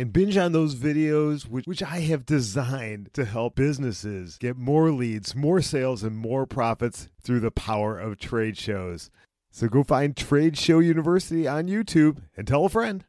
[0.00, 4.90] and binge on those videos, which, which I have designed to help businesses get more
[4.90, 9.10] leads, more sales, and more profits through the power of trade shows.
[9.50, 13.04] So go find Trade Show University on YouTube and tell a friend.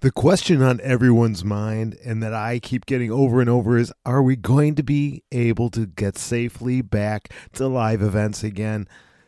[0.00, 4.22] The question on everyone's mind, and that I keep getting over and over, is Are
[4.22, 8.86] we going to be able to get safely back to live events again?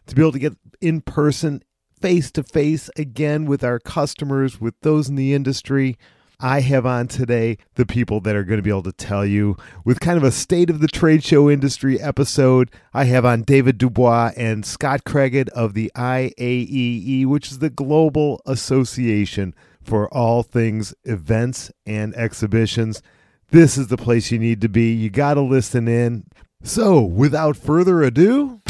[0.08, 1.62] To be able to get in person
[2.00, 5.98] face to face again with our customers, with those in the industry.
[6.42, 9.58] I have on today the people that are going to be able to tell you
[9.84, 12.70] with kind of a state of the trade show industry episode.
[12.94, 18.40] I have on David Dubois and Scott Craighead of the IAEE, which is the Global
[18.46, 23.02] Association for all things events and exhibitions.
[23.50, 24.92] This is the place you need to be.
[24.92, 26.24] You got to listen in.
[26.62, 28.60] So, without further ado,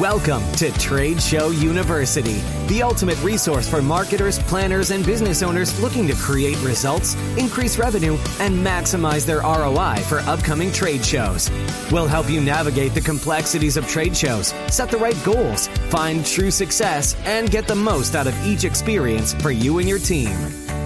[0.00, 6.08] Welcome to Trade Show University, the ultimate resource for marketers, planners, and business owners looking
[6.08, 11.50] to create results, increase revenue, and maximize their ROI for upcoming trade shows.
[11.92, 16.50] We'll help you navigate the complexities of trade shows, set the right goals, find true
[16.50, 20.34] success, and get the most out of each experience for you and your team.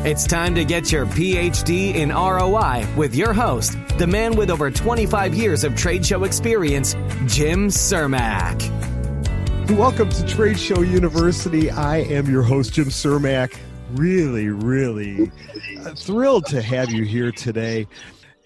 [0.05, 4.73] It's time to get your PhD in ROI with your host, the man with over
[4.73, 6.95] 25 years of trade show experience,
[7.27, 8.84] Jim Cermak.
[9.71, 11.71] Welcome to Trade Show University.
[11.71, 13.59] I am your host, Jim Cermak.
[13.93, 15.33] Really, really
[15.81, 17.87] uh, thrilled to have you here today.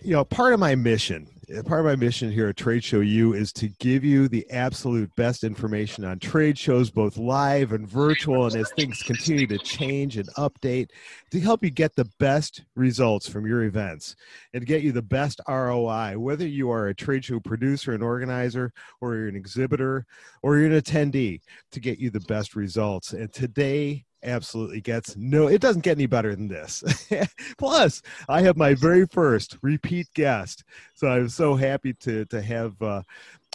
[0.01, 1.27] You know, part of my mission
[1.65, 5.15] part of my mission here at Trade Show U is to give you the absolute
[5.17, 10.19] best information on trade shows, both live and virtual, and as things continue to change
[10.19, 10.91] and update,
[11.31, 14.15] to help you get the best results from your events
[14.53, 18.71] and get you the best ROI, whether you are a trade show producer and organizer,
[19.01, 20.05] or you're an exhibitor,
[20.43, 21.41] or you're an attendee,
[21.73, 23.15] to get you the best results.
[23.15, 26.83] And today, absolutely gets no it doesn't get any better than this.
[27.59, 30.65] Plus i have my very first repeat guest.
[30.95, 33.03] So i'm so happy to to have uh,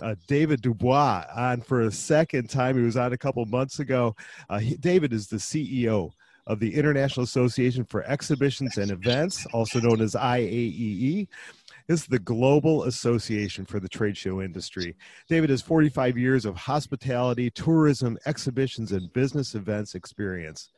[0.02, 2.78] uh, david dubois on for a second time.
[2.78, 4.16] He was on a couple months ago.
[4.50, 6.12] Uh, he, david is the ceo
[6.46, 11.28] of the international association for exhibitions and events also known as iaee
[11.88, 14.96] is the Global Association for the Trade Show Industry.
[15.28, 20.70] David has 45 years of hospitality, tourism, exhibitions, and business events experience.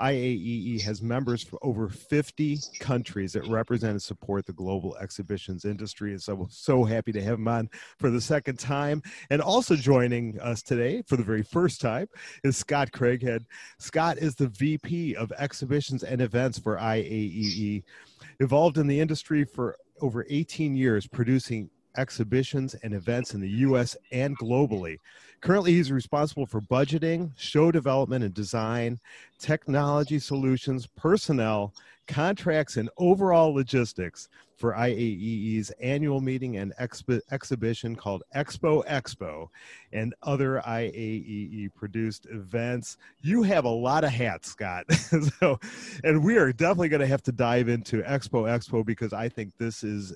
[0.00, 6.10] IAEE has members from over 50 countries that represent and support the global exhibitions industry.
[6.10, 9.02] And so, we're so happy to have him on for the second time.
[9.30, 12.08] And also joining us today for the very first time
[12.42, 13.44] is Scott Craighead.
[13.78, 17.84] Scott is the VP of Exhibitions and Events for IAEE.
[18.40, 23.96] Evolved in the industry for over 18 years producing exhibitions and events in the US
[24.12, 24.98] and globally.
[25.40, 28.98] Currently, he's responsible for budgeting, show development and design,
[29.38, 31.74] technology solutions, personnel,
[32.06, 39.48] contracts, and overall logistics for IAEE's annual meeting and exhibition called Expo Expo
[39.92, 42.96] and other IAEE produced events.
[43.20, 44.90] You have a lot of hats, Scott.
[45.40, 45.58] so,
[46.04, 49.52] and we are definitely going to have to dive into Expo Expo because I think
[49.58, 50.14] this is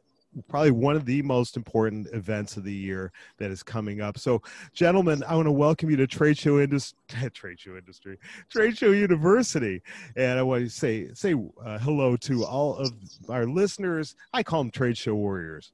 [0.49, 4.19] probably one of the most important events of the year that is coming up.
[4.19, 6.99] So, gentlemen, I want to welcome you to Trade Show Industry,
[7.33, 8.19] Trade Show Industry,
[8.49, 9.83] Trade Show University,
[10.17, 11.35] and I want to say say
[11.65, 12.93] uh, hello to all of
[13.29, 14.15] our listeners.
[14.33, 15.73] I call them Trade Show Warriors.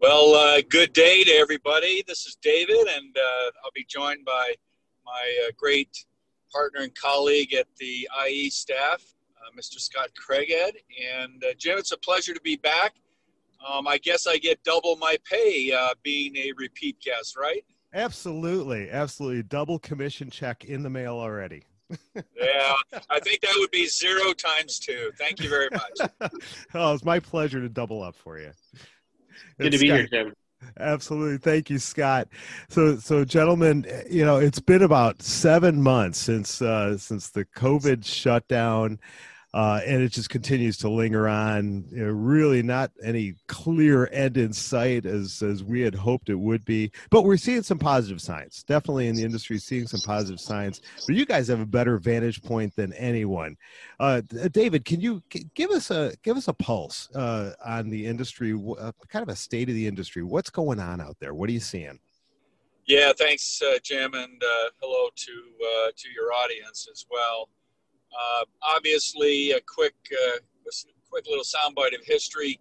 [0.00, 2.02] Well, uh, good day to everybody.
[2.06, 4.54] This is David, and uh, I'll be joined by
[5.04, 6.04] my uh, great
[6.52, 9.02] partner and colleague at the IE staff,
[9.36, 9.78] uh, Mr.
[9.78, 10.72] Scott Craighead.
[11.14, 12.94] And uh, Jim, it's a pleasure to be back
[13.68, 17.64] um, I guess I get double my pay uh, being a repeat guest, right?
[17.94, 19.42] Absolutely, absolutely.
[19.42, 21.64] Double commission check in the mail already.
[22.14, 22.74] yeah,
[23.10, 25.10] I think that would be zero times two.
[25.18, 26.32] Thank you very much.
[26.74, 28.50] oh, it's my pleasure to double up for you.
[29.60, 30.32] Good to be here, Jim.
[30.78, 31.38] Absolutely.
[31.38, 32.28] Thank you, Scott.
[32.68, 38.04] So, so gentlemen, you know, it's been about seven months since, uh, since the COVID
[38.04, 38.98] shutdown
[39.54, 41.84] uh, and it just continues to linger on.
[41.90, 46.34] You know, really, not any clear end in sight as as we had hoped it
[46.34, 46.90] would be.
[47.10, 48.62] But we're seeing some positive signs.
[48.62, 50.80] Definitely in the industry, seeing some positive signs.
[51.06, 53.56] But you guys have a better vantage point than anyone.
[54.00, 54.22] Uh,
[54.52, 55.22] David, can you
[55.54, 58.52] give us a give us a pulse uh, on the industry?
[58.52, 60.22] Uh, kind of a state of the industry.
[60.22, 61.34] What's going on out there?
[61.34, 61.98] What are you seeing?
[62.86, 67.50] Yeah, thanks, uh, Jim, and uh, hello to to your audience as well.
[68.12, 68.44] Uh,
[68.76, 70.38] obviously, a quick, uh,
[71.10, 72.60] quick little soundbite of history.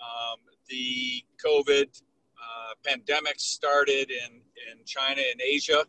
[0.00, 0.38] Um,
[0.68, 4.40] the COVID uh, pandemic started in,
[4.70, 5.84] in China and Asia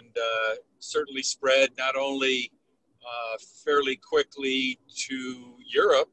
[0.00, 2.52] and uh, certainly spread not only
[3.02, 6.10] uh, fairly quickly to Europe,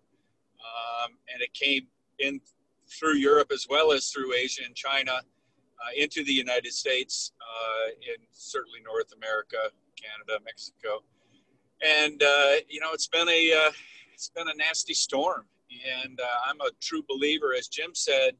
[0.59, 1.87] um, and it came
[2.19, 2.39] in
[2.89, 7.33] through Europe as well as through Asia and China uh, into the United States,
[8.01, 9.57] in certainly North America,
[9.95, 11.03] Canada, Mexico
[11.81, 13.71] and uh, you know it's been a uh,
[14.13, 15.45] it's been a nasty storm.
[16.03, 18.31] And uh, i'm a true believer as jim said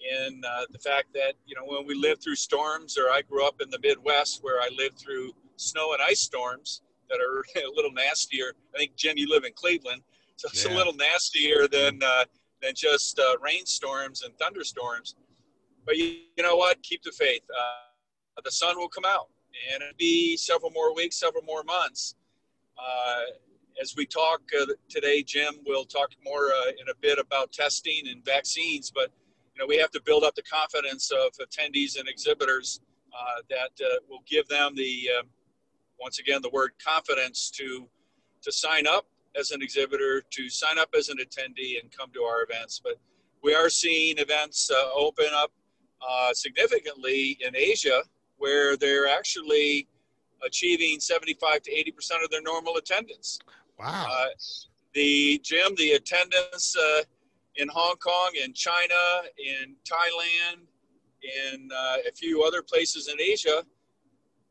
[0.00, 3.46] in uh, the fact that you know when we live through storms or i grew
[3.46, 6.80] up in the midwest where i lived through snow and ice storms
[7.10, 8.54] that are a little nastier.
[8.74, 10.02] I think jim you live in cleveland.
[10.36, 10.72] So it's yeah.
[10.72, 12.24] a little nastier than uh,
[12.62, 15.16] than just uh, rainstorms and thunderstorms.
[15.84, 16.82] But you, you, know what?
[16.82, 17.42] Keep the faith.
[18.42, 19.28] The sun will come out
[19.72, 22.16] and it'll be several more weeks several more months
[23.80, 28.02] as we talk uh, today, Jim, we'll talk more uh, in a bit about testing
[28.08, 29.10] and vaccines, but
[29.54, 32.80] you know we have to build up the confidence of attendees and exhibitors
[33.48, 33.70] that
[34.08, 35.08] will give them the
[36.00, 37.88] once again the word confidence to
[38.42, 39.06] to sign up
[39.38, 42.80] as an exhibitor, to sign up as an attendee, and come to our events.
[42.82, 42.94] But
[43.42, 45.50] we are seeing events uh, open up
[46.06, 48.02] uh, significantly in Asia,
[48.36, 49.88] where they're actually
[50.46, 53.38] achieving 75 to 80 percent of their normal attendance.
[53.78, 54.06] Wow.
[54.08, 54.26] Uh,
[54.94, 57.02] the Jim, the attendance uh,
[57.56, 58.94] in Hong Kong, in China,
[59.38, 60.66] in Thailand,
[61.22, 63.62] in uh, a few other places in Asia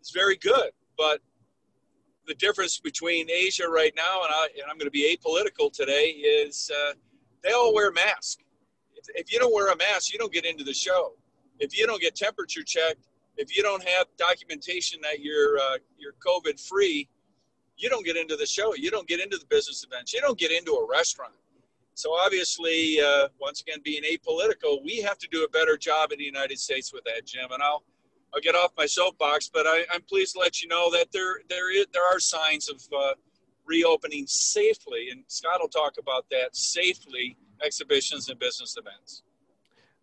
[0.01, 0.72] is very good.
[0.98, 1.22] But
[2.28, 6.10] the difference between Asia right now, and, I, and I'm going to be apolitical today,
[6.10, 6.94] is uh,
[7.44, 8.38] they all wear masks.
[8.96, 11.13] If, if you don't wear a mask, you don't get into the show.
[11.60, 13.07] If you don't get temperature checked,
[13.38, 17.08] if you don't have documentation that you're uh, you're COVID free,
[17.78, 18.76] you don't get into the show.
[18.76, 20.14] You don't get into the business events.
[20.14, 21.34] You don't get into a restaurant.
[21.96, 26.18] So obviously, uh, once again, being apolitical, we have to do a better job in
[26.18, 27.52] the United States with that, Jim.
[27.52, 27.84] And I'll
[28.34, 31.42] I'll get off my soapbox, but I, am pleased to let you know that there
[31.50, 33.14] there is, there are signs of uh,
[33.66, 39.24] reopening safely, and Scott will talk about that safely exhibitions and business events.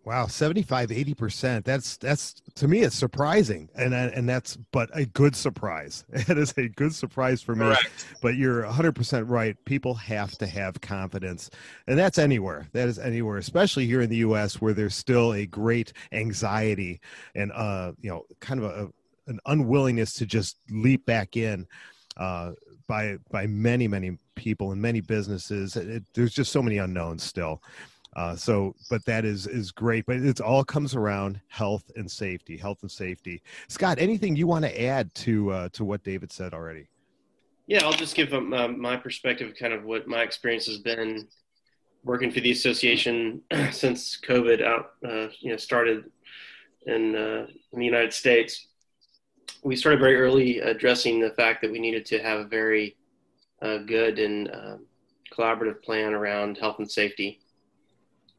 [0.04, 1.62] Wow, 75 80%.
[1.62, 3.68] That's that's to me it's surprising.
[3.74, 6.04] And and that's but a good surprise.
[6.30, 7.66] It is a good surprise for me.
[7.66, 8.06] Correct.
[8.22, 9.62] But you're 100% right.
[9.66, 11.50] People have to have confidence.
[11.86, 12.66] And that's anywhere.
[12.72, 17.00] That is anywhere, especially here in the US where there's still a great anxiety
[17.34, 18.88] and uh, you know, kind of a,
[19.26, 21.66] an unwillingness to just leap back in
[22.16, 22.52] uh
[22.88, 25.76] by by many many people and many businesses.
[25.76, 27.62] It, there's just so many unknowns still.
[28.16, 30.04] Uh, so, but that is is great.
[30.06, 33.40] But it all comes around health and safety, health and safety.
[33.68, 36.88] Scott, anything you want to add to uh, to what David said already?
[37.68, 41.28] Yeah, I'll just give um, uh, my perspective, kind of what my experience has been
[42.02, 46.04] working for the association since COVID out, uh, you know, started
[46.86, 48.66] in, uh, in the United States.
[49.62, 52.96] We started very early addressing the fact that we needed to have a very
[53.62, 54.50] uh, good and
[55.32, 57.39] collaborative plan around health and safety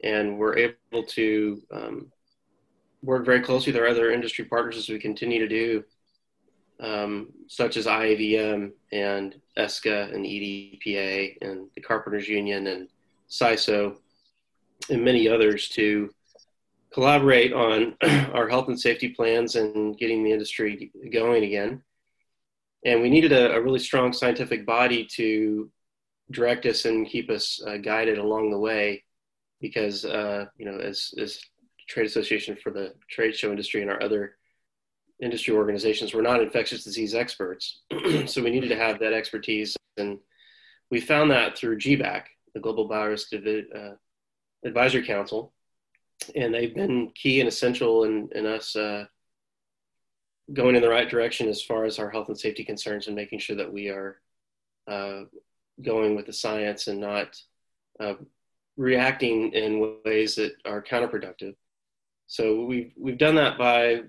[0.03, 2.12] and we're able to um,
[3.03, 5.84] work very closely with our other industry partners as we continue to do,
[6.79, 12.89] um, such as IAVM and ESCA and EDPA and the Carpenters Union and
[13.29, 13.98] SISO
[14.89, 16.10] and many others to
[16.91, 17.96] collaborate on
[18.34, 21.81] our health and safety plans and getting the industry going again.
[22.84, 25.70] And we needed a, a really strong scientific body to
[26.31, 29.03] direct us and keep us uh, guided along the way
[29.61, 31.39] because uh, you know as as
[31.87, 34.35] trade association for the trade show industry and our other
[35.21, 37.81] industry organizations we're not infectious disease experts.
[38.25, 39.75] So we needed to have that expertise.
[39.97, 40.19] And
[40.89, 43.95] we found that through GBAC the global biorisk uh,
[44.65, 45.53] advisory council.
[46.35, 49.05] And they've been key and essential in, in us uh,
[50.53, 53.39] going in the right direction as far as our health and safety concerns and making
[53.39, 54.19] sure that we are
[54.87, 55.21] uh,
[55.81, 57.35] going with the science and not
[57.99, 58.15] uh,
[58.81, 61.53] reacting in ways that are counterproductive.
[62.25, 64.01] So we've we've done that by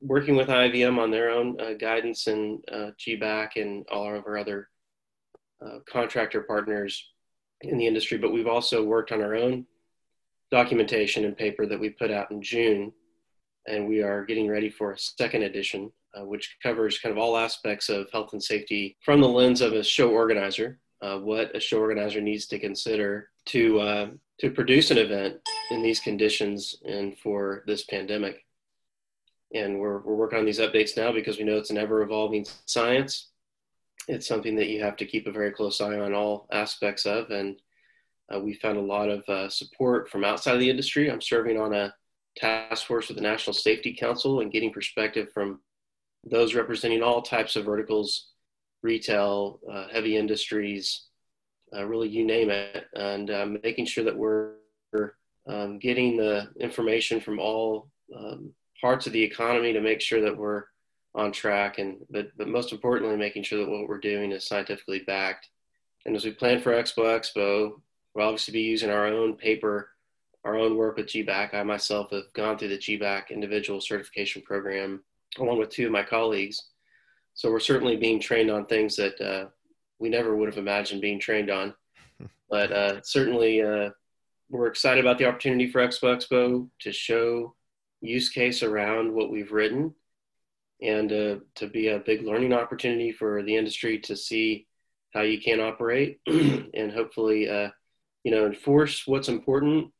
[0.00, 4.38] working with IAVM on their own uh, guidance and uh, GBAC and all of our
[4.38, 4.68] other
[5.64, 7.10] uh, contractor partners
[7.62, 9.66] in the industry, but we've also worked on our own
[10.52, 12.92] documentation and paper that we put out in June.
[13.66, 17.36] And we are getting ready for a second edition, uh, which covers kind of all
[17.36, 21.60] aspects of health and safety from the lens of a show organizer, uh, what a
[21.60, 25.36] show organizer needs to consider to, uh, to produce an event
[25.70, 28.44] in these conditions and for this pandemic.
[29.54, 32.46] And we're, we're working on these updates now because we know it's an ever evolving
[32.66, 33.30] science.
[34.06, 37.30] It's something that you have to keep a very close eye on all aspects of.
[37.30, 37.60] And
[38.34, 41.10] uh, we found a lot of uh, support from outside of the industry.
[41.10, 41.94] I'm serving on a
[42.36, 45.60] task force with the National Safety Council and getting perspective from
[46.24, 48.28] those representing all types of verticals
[48.82, 51.06] retail, uh, heavy industries,
[51.74, 54.54] uh, really you name it, and um, making sure that we're
[55.48, 60.36] um, getting the information from all um, parts of the economy to make sure that
[60.36, 60.64] we're
[61.14, 65.00] on track and but but most importantly making sure that what we're doing is scientifically
[65.06, 65.48] backed
[66.04, 67.72] and as we plan for expo expo
[68.14, 69.88] we'll obviously be using our own paper
[70.44, 71.54] our own work with GBAC.
[71.54, 75.02] I myself have gone through the GBAC individual certification program
[75.38, 76.70] along with two of my colleagues.
[77.34, 79.48] So we're certainly being trained on things that uh,
[79.98, 81.74] we never would have imagined being trained on.
[82.50, 83.90] But uh, certainly, uh,
[84.48, 87.54] we're excited about the opportunity for Expo Expo to show
[88.00, 89.94] use case around what we've written
[90.80, 94.66] and uh, to be a big learning opportunity for the industry to see
[95.12, 97.68] how you can operate and hopefully uh,
[98.22, 99.90] you know enforce what's important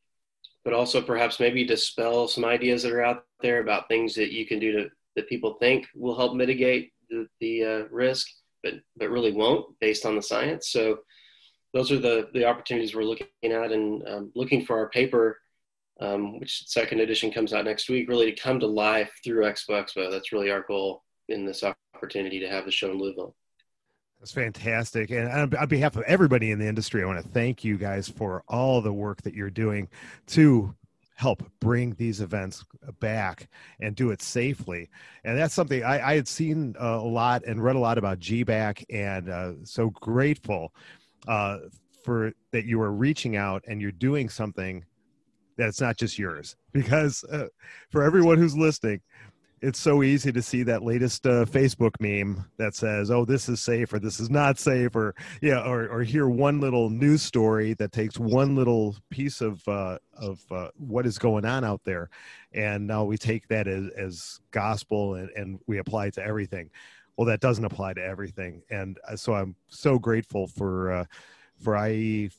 [0.64, 4.46] but also perhaps maybe dispel some ideas that are out there about things that you
[4.46, 8.28] can do to that people think will help mitigate the, the uh, risk
[8.62, 10.98] but but really won't based on the science so
[11.74, 15.38] those are the the opportunities we're looking at and um, looking for our paper
[16.00, 19.70] um, which second edition comes out next week, really to come to life through Expo
[19.70, 20.10] Expo.
[20.10, 23.34] That's really our goal in this opportunity to have the show in Louisville.
[24.20, 25.10] That's fantastic.
[25.10, 28.42] And on behalf of everybody in the industry, I want to thank you guys for
[28.48, 29.88] all the work that you're doing
[30.28, 30.74] to
[31.18, 32.64] help bring these events
[33.00, 33.48] back
[33.80, 34.88] and do it safely.
[35.24, 38.20] And that's something I, I had seen uh, a lot and read a lot about
[38.20, 40.72] GBAC and uh, so grateful
[41.26, 41.58] uh,
[42.04, 44.84] for that you are reaching out and you're doing something
[45.56, 47.48] that's not just yours because uh,
[47.90, 49.00] for everyone who's listening
[49.60, 53.60] it's so easy to see that latest uh, facebook meme that says oh this is
[53.60, 57.74] safe or this is not safe or yeah or, or hear one little news story
[57.74, 62.10] that takes one little piece of uh, of uh, what is going on out there.
[62.52, 66.70] And now we take that as, as gospel and, and we apply it to everything.
[67.16, 68.62] Well that doesn't apply to everything.
[68.70, 71.04] And uh, so i'm so grateful for uh,
[71.60, 72.30] for IE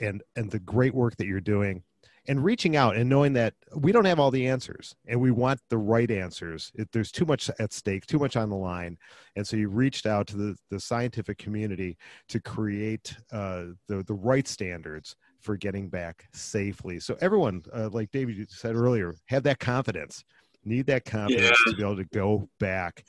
[0.00, 1.82] and and the great work that you're doing
[2.28, 5.60] and reaching out and knowing that we don't have all the answers and we want
[5.70, 6.70] the right answers.
[6.74, 8.96] It, there's too much at stake too much on the line.
[9.34, 11.96] And so you reached out to the, the scientific community
[12.28, 17.00] to create uh, the, the right standards for getting back safely.
[17.00, 20.24] So everyone uh, like david said earlier have that confidence.
[20.64, 21.72] Need that confidence yeah.
[21.72, 23.04] to be able to go back.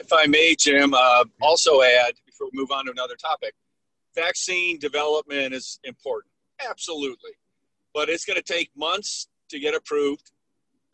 [0.00, 3.52] If i may jim uh, also add before we move on to another topic
[4.14, 6.32] vaccine development is important.
[6.66, 7.32] Absolutely
[7.98, 10.30] but it's going to take months to get approved.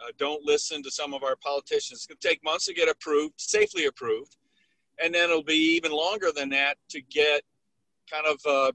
[0.01, 1.99] Uh, don't listen to some of our politicians.
[1.99, 4.39] It's going to take months to get approved, safely approved,
[5.05, 7.43] and then it'll be even longer than that to get
[8.11, 8.73] kind of uh,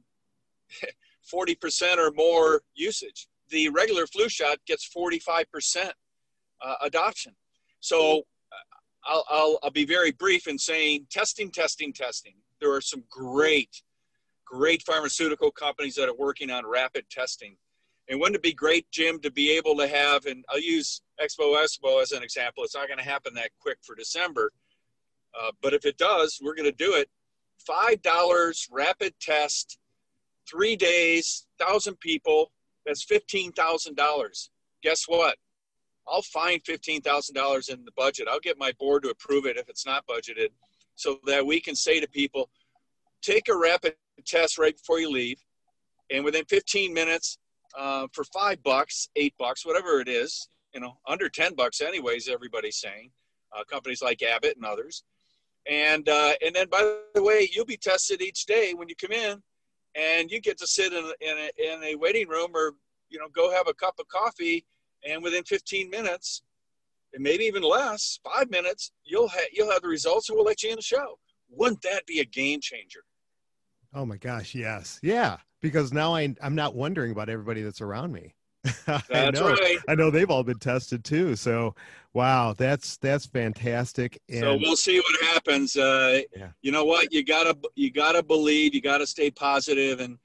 [1.34, 3.28] 40% or more usage.
[3.50, 5.90] The regular flu shot gets 45%
[6.64, 7.34] uh, adoption.
[7.80, 8.22] So uh,
[9.06, 12.36] I'll, I'll, I'll be very brief in saying testing, testing, testing.
[12.62, 13.82] There are some great,
[14.46, 17.56] great pharmaceutical companies that are working on rapid testing
[18.10, 21.56] and wouldn't it be great, Jim, to be able to have, and I'll use Expo
[21.64, 22.64] Expo as an example.
[22.64, 24.52] It's not going to happen that quick for December.
[25.40, 27.08] Uh, but if it does, we're going to do it.
[27.70, 29.78] $5 rapid test,
[30.50, 32.52] three days, 1,000 people.
[32.86, 34.50] That's $15,000.
[34.82, 35.38] Guess what?
[36.08, 38.28] I'll find $15,000 in the budget.
[38.30, 40.50] I'll get my board to approve it if it's not budgeted
[40.96, 42.50] so that we can say to people,
[43.22, 45.40] take a rapid test right before you leave.
[46.10, 47.38] And within 15 minutes,
[47.78, 52.28] uh, for five bucks, eight bucks, whatever it is, you know, under 10 bucks, anyways,
[52.28, 53.12] everybody's saying,
[53.56, 55.04] uh, companies like Abbott and others.
[55.70, 59.12] And, uh, and then, by the way, you'll be tested each day when you come
[59.12, 59.42] in,
[59.96, 62.74] and you get to sit in, in, a, in a waiting room or,
[63.10, 64.66] you know, go have a cup of coffee,
[65.08, 66.44] and within 15 minutes,
[67.14, 70.62] and maybe even less, five minutes, you'll, ha- you'll have the results and we'll let
[70.62, 71.18] you in the show.
[71.50, 73.02] Wouldn't that be a game changer?
[73.94, 75.00] Oh my gosh, yes.
[75.02, 78.36] Yeah because now I, I'm not wondering about everybody that's around me.
[78.88, 79.50] I know.
[79.50, 79.78] right.
[79.88, 81.36] I know they've all been tested too.
[81.36, 81.76] So,
[82.14, 84.22] wow, that's that's fantastic.
[84.30, 85.76] And so we'll see what happens.
[85.76, 86.50] Uh, Yeah.
[86.62, 87.14] You know what?
[87.14, 88.74] You gotta you gotta believe.
[88.76, 90.02] You gotta stay positive.
[90.02, 90.18] And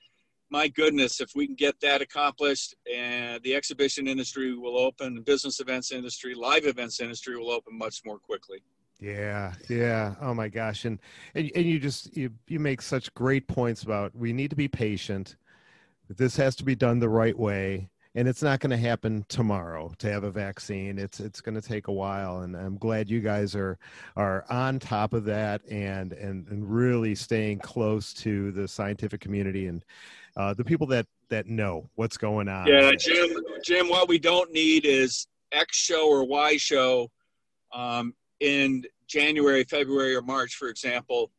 [0.51, 5.21] my goodness, if we can get that accomplished, and the exhibition industry will open, the
[5.21, 8.59] business events industry, live events industry will open much more quickly.
[9.01, 10.15] Yeah, yeah.
[10.21, 10.99] Oh my gosh, and
[11.35, 14.69] and and you just you you make such great points about we need to be
[14.69, 15.37] patient.
[16.09, 19.93] This has to be done the right way, and it's not going to happen tomorrow
[19.99, 20.99] to have a vaccine.
[20.99, 23.79] It's it's going to take a while, and I'm glad you guys are
[24.17, 29.67] are on top of that and and and really staying close to the scientific community
[29.67, 29.85] and
[30.37, 32.67] uh, the people that that know what's going on.
[32.67, 33.31] Yeah, Jim.
[33.65, 37.11] Jim, what we don't need is X show or Y show
[37.73, 41.31] um, in January, February, or March, for example,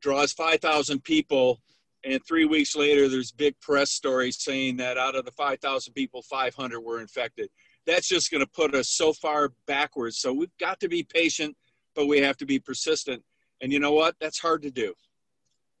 [0.00, 1.60] draws 5,000 people,
[2.04, 6.22] and three weeks later, there's big press stories saying that out of the 5,000 people,
[6.22, 7.48] 500 were infected.
[7.86, 10.18] That's just going to put us so far backwards.
[10.18, 11.56] So we've got to be patient,
[11.94, 13.22] but we have to be persistent.
[13.60, 14.16] And you know what?
[14.20, 14.94] That's hard to do.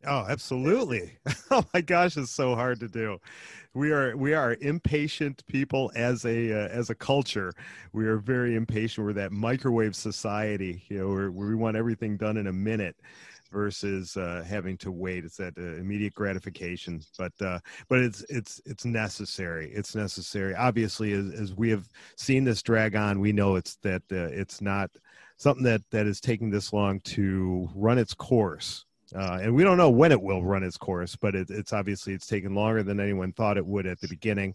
[0.06, 1.18] Oh, absolutely.
[1.50, 3.20] Oh my gosh, it's so hard to do.
[3.74, 7.52] We are we are impatient people as a uh, as a culture.
[7.92, 9.06] We are very impatient.
[9.06, 12.96] We're that microwave society, you know, we want everything done in a minute
[13.52, 15.24] versus uh, having to wait.
[15.24, 19.70] It's that uh, immediate gratification, but uh, but it's it's it's necessary.
[19.72, 20.54] It's necessary.
[20.56, 24.60] Obviously, as, as we have seen this drag on, we know it's that uh, it's
[24.62, 24.90] not
[25.38, 29.76] something that that is taking this long to run its course uh, and we don't
[29.76, 33.00] know when it will run its course but it, it's obviously it's taken longer than
[33.00, 34.54] anyone thought it would at the beginning.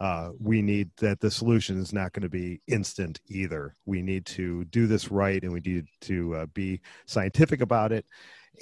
[0.00, 3.74] Uh, we need that the solution is not going to be instant either.
[3.86, 8.04] We need to do this right and we need to uh, be scientific about it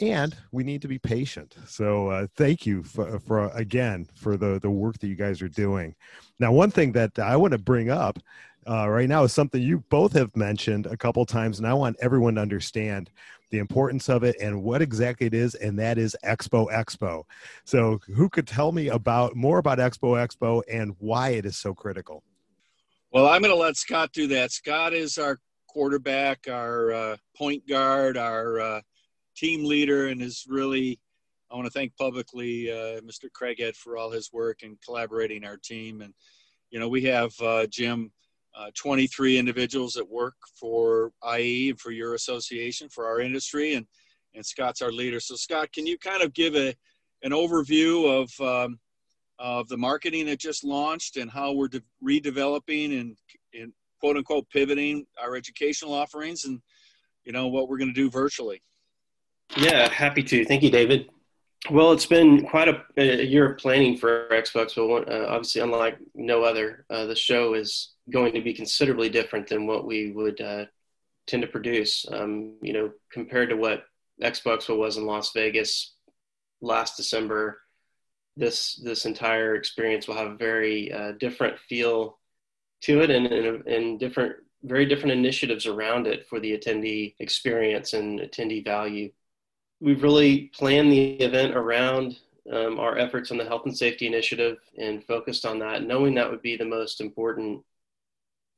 [0.00, 1.54] and we need to be patient.
[1.66, 5.48] So uh, thank you for, for again for the the work that you guys are
[5.48, 5.94] doing.
[6.38, 8.18] Now one thing that i want to bring up
[8.66, 11.96] uh, right now is something you both have mentioned a couple times and i want
[12.00, 13.10] everyone to understand
[13.50, 17.24] the importance of it and what exactly it is and that is expo expo
[17.64, 21.74] so who could tell me about more about expo expo and why it is so
[21.74, 22.22] critical
[23.14, 24.50] Well, I'm going to let Scott do that.
[24.50, 28.80] Scott is our quarterback, our uh, point guard, our uh,
[29.36, 30.98] team leader, and is really,
[31.48, 33.28] I want to thank publicly uh, Mr.
[33.30, 36.00] Craighead for all his work and collaborating our team.
[36.00, 36.12] And,
[36.70, 38.10] you know, we have, uh, Jim,
[38.56, 43.86] uh, 23 individuals that work for IE and for your association, for our industry, and,
[44.34, 45.20] and Scott's our leader.
[45.20, 46.74] So, Scott, can you kind of give a,
[47.22, 48.78] an overview of, um,
[49.38, 53.16] of the marketing that just launched and how we're de- redeveloping and,
[53.52, 56.60] and quote unquote pivoting our educational offerings and
[57.24, 58.60] you know what we're going to do virtually
[59.56, 60.44] Yeah, happy to.
[60.44, 61.08] Thank you, David.
[61.70, 65.96] Well, it's been quite a, a year of planning for Xbox, but uh, obviously, unlike
[66.14, 70.40] no other, uh, the show is going to be considerably different than what we would
[70.42, 70.66] uh,
[71.26, 72.04] tend to produce.
[72.12, 73.84] Um, you know, compared to what
[74.22, 75.94] Xbox was in Las Vegas
[76.60, 77.60] last December,
[78.36, 82.18] this this entire experience will have a very uh, different feel
[82.82, 87.94] to it, and, and and different, very different initiatives around it for the attendee experience
[87.94, 89.10] and attendee value
[89.84, 92.16] we've really planned the event around
[92.50, 96.30] um, our efforts on the health and safety initiative and focused on that, knowing that
[96.30, 97.62] would be the most important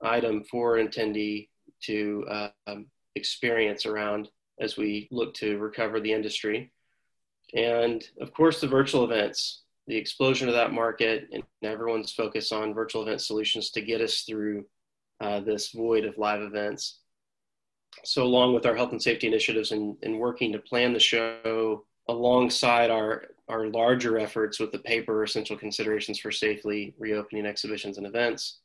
[0.00, 1.48] item for attendee
[1.82, 2.76] to uh,
[3.16, 4.28] experience around
[4.60, 6.70] as we look to recover the industry.
[7.54, 12.72] And of course, the virtual events, the explosion of that market, and everyone's focus on
[12.72, 14.64] virtual event solutions to get us through
[15.20, 17.00] uh, this void of live events
[18.04, 21.84] so along with our health and safety initiatives and, and working to plan the show
[22.08, 28.06] alongside our our larger efforts with the paper essential considerations for safely reopening exhibitions and
[28.06, 28.58] events.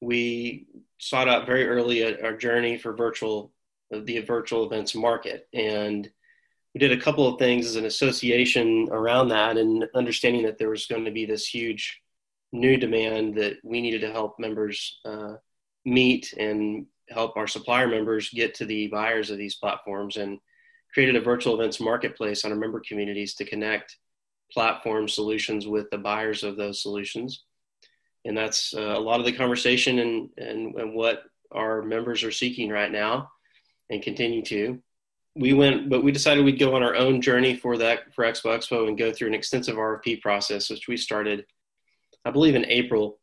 [0.00, 0.66] We
[0.98, 3.52] sought out very early our journey for virtual
[3.90, 5.48] the virtual events market.
[5.54, 6.10] And
[6.74, 10.70] we did a couple of things as an association around that and understanding that there
[10.70, 12.02] was going to be this huge
[12.52, 15.34] new demand that we needed to help members uh,
[15.84, 20.38] meet and help our supplier members get to the buyers of these platforms and
[20.92, 23.96] created a virtual events marketplace on our member communities to connect
[24.50, 27.44] platform solutions with the buyers of those solutions.
[28.24, 32.30] And that's uh, a lot of the conversation and, and, and what our members are
[32.30, 33.30] seeking right now
[33.90, 34.82] and continue to.
[35.34, 38.56] We went but we decided we'd go on our own journey for that for expo
[38.56, 41.46] expo and go through an extensive rfp process which we started
[42.24, 43.20] i believe in april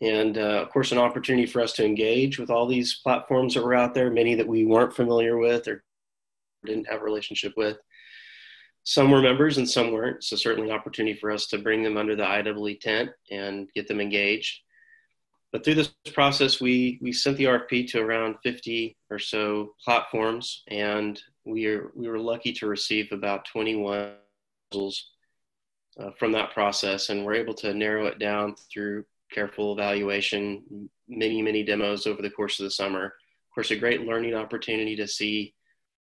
[0.00, 3.64] and uh, of course an opportunity for us to engage with all these platforms that
[3.64, 5.82] were out there many that we weren't familiar with or
[6.64, 7.78] didn't have a relationship with
[8.84, 10.22] some were members and some weren't.
[10.22, 13.88] So certainly an opportunity for us to bring them under the IEE tent and get
[13.88, 14.60] them engaged.
[15.52, 20.64] But through this process, we we sent the RFP to around 50 or so platforms,
[20.68, 24.14] and we are we were lucky to receive about 21
[24.70, 25.12] proposals
[25.98, 31.42] uh, from that process, and we're able to narrow it down through careful evaluation, many
[31.42, 33.06] many demos over the course of the summer.
[33.06, 35.54] Of course, a great learning opportunity to see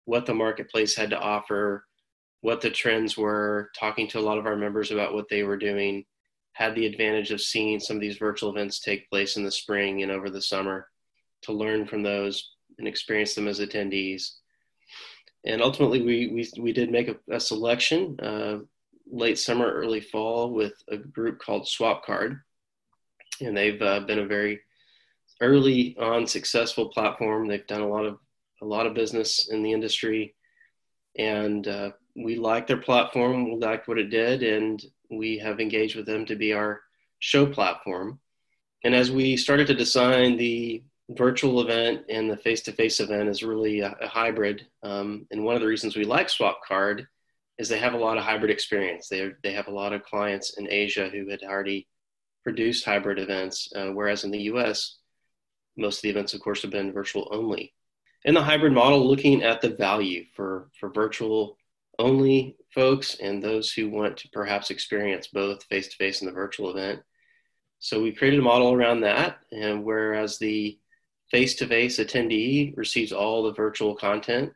[0.05, 1.85] what the marketplace had to offer
[2.41, 5.57] what the trends were, talking to a lot of our members about what they were
[5.57, 6.05] doing,
[6.53, 10.03] had the advantage of seeing some of these virtual events take place in the spring
[10.03, 10.87] and over the summer
[11.41, 14.29] to learn from those and experience them as attendees.
[15.43, 18.59] And ultimately, we, we, we did make a, a selection uh,
[19.11, 22.41] late summer, early fall with a group called Swapcard.
[23.41, 24.61] And they've uh, been a very
[25.41, 27.47] early on successful platform.
[27.47, 28.19] They've done a lot of
[28.61, 30.33] a lot of business in the industry
[31.17, 35.95] and uh, we liked their platform, we liked what it did, and we have engaged
[35.95, 36.81] with them to be our
[37.19, 38.19] show platform.
[38.83, 43.79] And as we started to design the virtual event and the face-to-face event is really
[43.79, 44.65] a, a hybrid.
[44.83, 47.05] Um, and one of the reasons we like Swapcard
[47.57, 49.07] is they have a lot of hybrid experience.
[49.07, 51.87] They they have a lot of clients in Asia who had already
[52.45, 54.99] produced hybrid events, uh, whereas in the U.S.
[55.75, 57.73] most of the events, of course, have been virtual only.
[58.23, 61.57] In the hybrid model, looking at the value for for virtual
[61.99, 66.33] only folks and those who want to perhaps experience both face to face and the
[66.33, 67.01] virtual event.
[67.79, 70.79] So we created a model around that, and whereas the
[71.31, 74.53] face to face attendee receives all the virtual content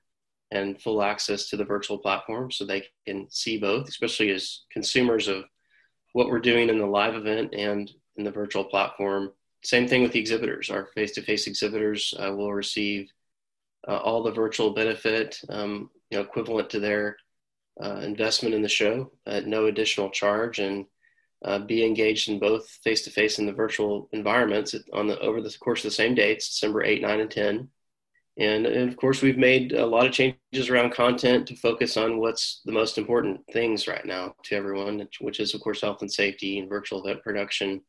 [0.51, 5.27] and full access to the virtual platform so they can see both, especially as consumers
[5.27, 5.43] of
[6.13, 9.31] what we're doing in the live event and in the virtual platform.
[9.63, 10.69] Same thing with the exhibitors.
[10.69, 13.11] Our face to face exhibitors uh, will receive
[13.87, 17.17] uh, all the virtual benefit, um, you know, equivalent to their
[17.81, 20.85] uh, investment in the show at no additional charge and
[21.45, 25.41] uh, be engaged in both face to face and the virtual environments on the over
[25.41, 27.69] the course of the same dates, December 8, 9, and 10.
[28.39, 32.61] And, of course, we've made a lot of changes around content to focus on what's
[32.63, 36.57] the most important things right now to everyone, which is, of course, health and safety
[36.57, 37.81] and virtual event production.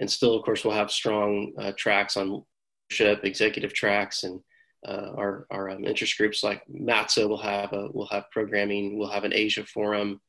[0.00, 2.42] And still, of course, we'll have strong uh, tracks on
[2.90, 4.40] leadership, executive tracks, and
[4.86, 8.98] uh, our our um, interest groups like MATSO will have a will have programming.
[8.98, 10.20] We'll have an Asia forum.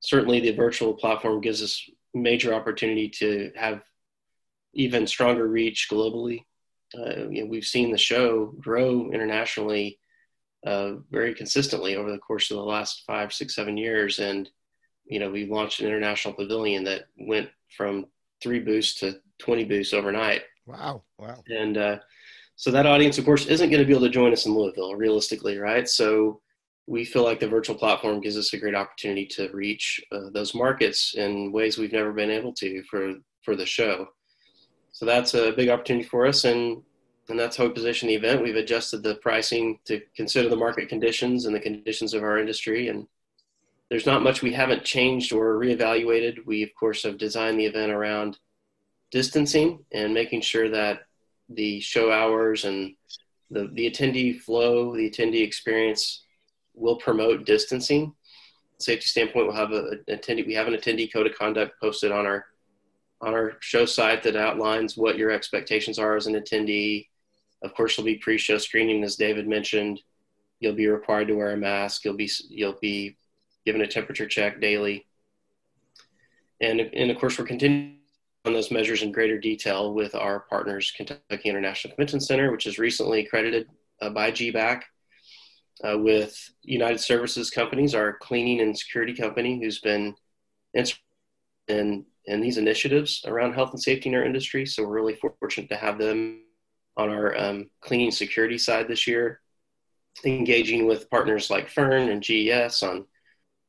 [0.00, 3.82] Certainly, the virtual platform gives us major opportunity to have
[4.72, 6.44] even stronger reach globally.
[6.96, 9.98] Uh, you know, we've seen the show grow internationally
[10.66, 14.48] uh, very consistently over the course of the last five, six, seven years, and
[15.04, 18.06] you know we launched an international pavilion that went from
[18.42, 20.42] three booths to 20 booths overnight.
[20.66, 21.02] Wow!
[21.18, 21.42] Wow!
[21.48, 21.98] And uh,
[22.56, 24.94] so that audience, of course, isn't going to be able to join us in Louisville,
[24.94, 25.88] realistically, right?
[25.88, 26.40] So
[26.86, 30.54] we feel like the virtual platform gives us a great opportunity to reach uh, those
[30.54, 34.06] markets in ways we've never been able to for for the show.
[34.94, 36.80] So that's a big opportunity for us, and
[37.28, 38.42] and that's how we position the event.
[38.42, 42.88] We've adjusted the pricing to consider the market conditions and the conditions of our industry,
[42.88, 43.08] and
[43.90, 46.46] there's not much we haven't changed or reevaluated.
[46.46, 48.38] We of course have designed the event around
[49.10, 51.00] distancing and making sure that
[51.48, 52.94] the show hours and
[53.50, 56.24] the, the attendee flow, the attendee experience
[56.74, 58.14] will promote distancing.
[58.78, 60.46] Safety standpoint, we'll have a, attendee.
[60.46, 62.46] We have an attendee code of conduct posted on our
[63.24, 67.08] on our show site that outlines what your expectations are as an attendee.
[67.62, 70.02] Of course, there'll be pre-show screening, as David mentioned.
[70.60, 72.04] You'll be required to wear a mask.
[72.04, 73.16] You'll be you'll be
[73.64, 75.06] given a temperature check daily,
[76.60, 77.98] and and of course, we're continuing
[78.44, 82.78] on those measures in greater detail with our partners, Kentucky International Convention Center, which is
[82.78, 83.68] recently accredited
[84.02, 84.82] uh, by GBAC,
[85.82, 90.14] uh, with United Services Companies, our cleaning and security company, who's been
[90.74, 94.66] in, in these initiatives around health and safety in our industry.
[94.66, 96.42] So we're really fortunate to have them
[96.96, 99.40] on our um, cleaning security side this year,
[100.24, 103.06] engaging with partners like Freeman and GES on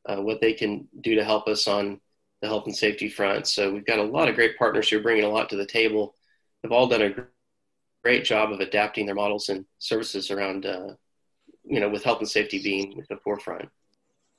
[0.08, 2.00] uh, what they can do to help us on
[2.41, 3.48] the health and safety front.
[3.48, 5.65] So we've got a lot of great partners who are bringing a lot to the
[5.65, 6.15] table.
[6.62, 7.15] They've all done a
[8.04, 10.94] great job of adapting their models and services around, uh,
[11.63, 13.70] you know, with health and safety being at the forefront.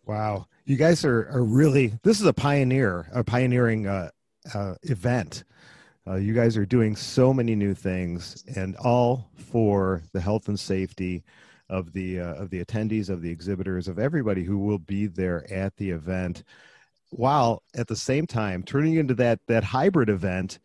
[0.06, 1.92] Wow, you guys are are really.
[2.04, 4.10] This is a pioneer, a pioneering uh,
[4.54, 5.42] uh, event.
[6.06, 10.58] Uh, you guys are doing so many new things, and all for the health and
[10.58, 11.24] safety
[11.68, 15.44] of the uh, of the attendees, of the exhibitors, of everybody who will be there
[15.52, 16.44] at the event
[17.10, 20.58] while at the same time turning into that that hybrid event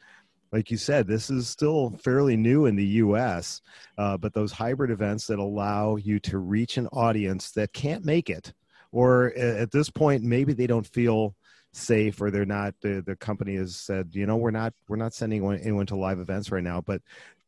[0.52, 3.62] like you said this is still fairly new in the us
[3.98, 8.30] uh, but those hybrid events that allow you to reach an audience that can't make
[8.30, 8.54] it
[8.92, 11.36] or at this point maybe they don't feel
[11.74, 15.14] safe or they're not the, the company has said you know we're not we're not
[15.14, 17.02] sending anyone, anyone to live events right now but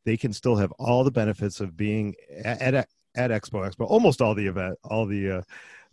[0.05, 4.21] they can still have all the benefits of being at at, at expo expo almost
[4.21, 5.41] all the event all the uh,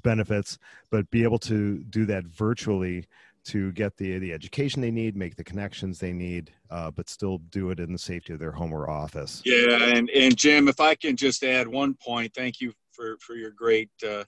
[0.03, 0.59] benefits
[0.91, 3.07] but be able to do that virtually
[3.43, 7.39] to get the the education they need, make the connections they need, uh, but still
[7.51, 9.43] do it in the safety of their home or office.
[9.45, 13.35] Yeah, and and Jim, if I can just add one point, thank you for for
[13.35, 14.25] your great uh,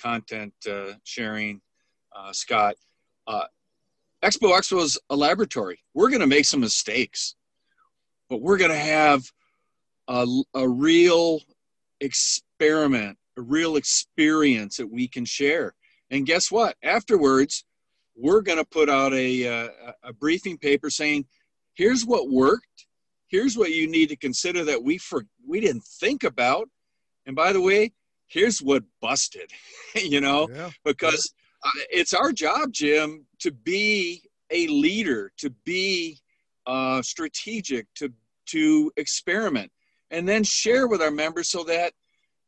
[0.00, 1.60] content uh, sharing,
[2.14, 2.76] uh, Scott.
[3.26, 3.44] Uh,
[4.22, 5.80] Expo Expo is a laboratory.
[5.92, 7.34] We're going to make some mistakes,
[8.30, 9.24] but we're going to have
[10.08, 11.40] a, a real
[12.00, 15.74] experiment, a real experience that we can share.
[16.10, 16.76] And guess what?
[16.82, 17.64] Afterwards
[18.16, 19.70] we're going to put out a, a,
[20.04, 21.26] a briefing paper saying,
[21.74, 22.86] here's what worked.
[23.28, 26.68] Here's what you need to consider that we for, we didn't think about.
[27.26, 27.92] And by the way,
[28.28, 29.50] here's what busted,
[29.94, 30.70] you know, yeah.
[30.84, 31.32] because
[31.64, 36.18] uh, it's our job, Jim, to be a leader, to be
[36.66, 38.12] uh, strategic, to
[38.46, 39.72] to experiment,
[40.10, 41.92] and then share with our members so that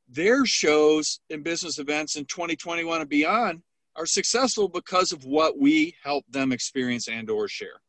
[0.09, 3.63] their shows and business events in 2021 and beyond
[3.97, 7.81] are successful because of what we help them experience and or share.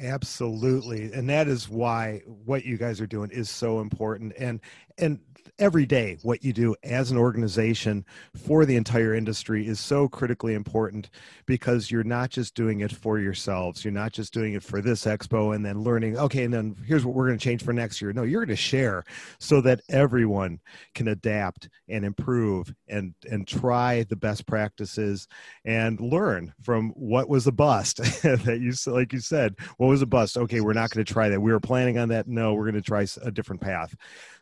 [0.00, 1.12] Absolutely.
[1.12, 4.32] And that is why what you guys are doing is so important.
[4.38, 4.60] And
[4.98, 5.20] and
[5.58, 8.04] every day what you do as an organization
[8.46, 11.10] for the entire industry is so critically important
[11.46, 13.84] because you're not just doing it for yourselves.
[13.84, 17.04] You're not just doing it for this expo and then learning okay and then here's
[17.04, 18.12] what we're going to change for next year.
[18.12, 19.04] No you're going to share
[19.40, 20.60] so that everyone
[20.94, 25.26] can adapt and improve and and try the best practices
[25.64, 30.06] and learn from what was a bust that you like you said what was a
[30.06, 30.36] bust?
[30.36, 31.40] Okay we're not going to try that.
[31.40, 32.28] We were planning on that.
[32.28, 33.96] No we're going to try a different path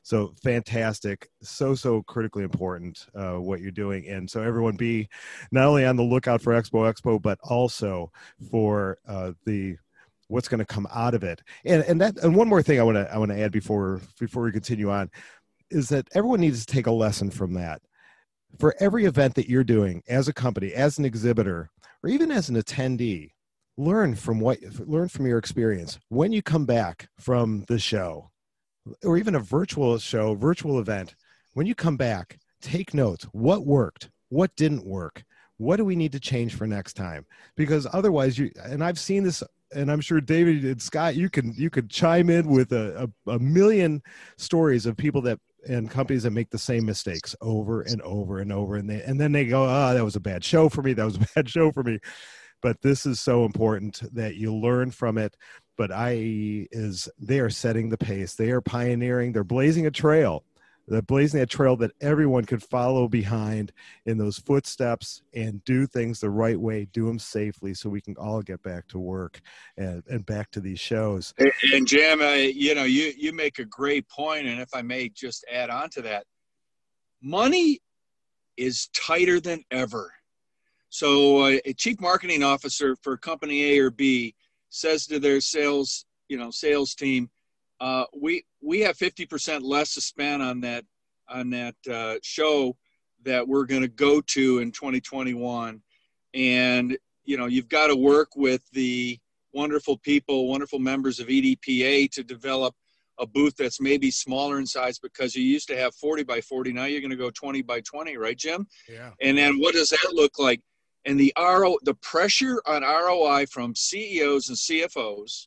[0.07, 1.29] so fantastic.
[1.43, 4.07] So so critically important uh, what you're doing.
[4.07, 5.09] And so everyone be
[5.51, 8.13] not only on the lookout for expo expo but also
[8.49, 9.77] for uh, the
[10.29, 11.43] what's going to come out of it.
[11.65, 14.01] And and that and one more thing i want to i want to add before
[14.21, 15.11] before we continue on
[15.73, 17.83] is that everyone needs to take a lesson from that.
[18.61, 21.69] For every event that you're doing as a company as an exhibitor
[22.05, 23.33] or even as an attendee
[23.77, 25.99] learn from what learn from your experience.
[26.11, 28.31] When you come back from the show
[29.05, 31.15] or even a virtual show, virtual event,
[31.55, 33.25] when you come back, take notes.
[33.33, 34.11] What worked?
[34.29, 35.25] What didn't work?
[35.59, 37.25] What do we need to change for next time?
[37.57, 39.43] Because otherwise, you and I've seen this,
[39.75, 43.33] and I'm sure David and Scott, you can you could chime in with a, a,
[43.33, 44.03] a million
[44.37, 48.53] stories of people that and companies that make the same mistakes over and over and
[48.53, 50.93] over, and they and then they go, oh, that was a bad show for me.
[50.93, 51.99] That was a bad show for me.
[52.63, 55.37] But this is so important that you learn from it
[55.77, 58.35] but IE is they are setting the pace.
[58.35, 59.33] They are pioneering.
[59.33, 60.45] They're blazing a trail.
[60.89, 63.73] They're blazing a trail that everyone could follow behind
[64.05, 68.17] in those footsteps and do things the right way, do them safely, so we can
[68.17, 69.41] all get back to work
[69.77, 71.35] and, and back to these shows.
[71.39, 74.83] And, and Jim, uh, you know, you you make a great point, and if I
[74.83, 76.25] may just add on to that,
[77.21, 77.81] money
[78.57, 80.13] is tighter than ever.
[80.89, 84.37] So, uh, a chief marketing officer for company A or B
[84.77, 87.31] says to their sales, you know, sales team,
[87.81, 90.85] uh, we we have 50% less to spend on that
[91.29, 92.77] on that uh, show
[93.25, 95.83] that we're going to go to in 2021,
[96.35, 99.19] and you know, you've got to work with the
[99.53, 102.75] wonderful people, wonderful members of EDPA to develop
[103.19, 106.73] a booth that's maybe smaller in size because you used to have 40 by 40.
[106.73, 108.67] Now you're going to go 20 by 20, right, Jim?
[108.89, 109.11] Yeah.
[109.23, 110.61] And then what does that look like?
[111.07, 115.47] And the RO, the pressure on ROI from CEOs and CFOs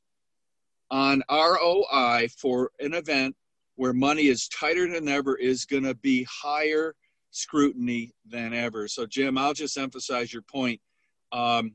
[0.89, 3.35] on ROI for an event
[3.75, 6.95] where money is tighter than ever is going to be higher
[7.31, 8.87] scrutiny than ever.
[8.87, 10.81] So, Jim, I'll just emphasize your point.
[11.31, 11.73] Um,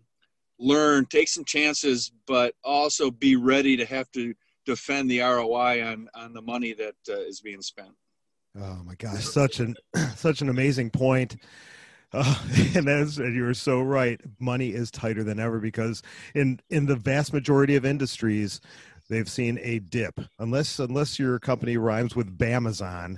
[0.59, 4.35] learn, take some chances, but also be ready to have to
[4.67, 7.93] defend the ROI on on the money that uh, is being spent.
[8.59, 9.77] Oh my gosh, such an
[10.17, 11.37] such an amazing point.
[12.15, 12.35] Uh,
[12.77, 16.03] and as and you're so right, money is tighter than ever because
[16.35, 18.61] in in the vast majority of industries,
[19.11, 20.21] they've seen a dip.
[20.39, 23.17] Unless unless your company rhymes with Bamazon,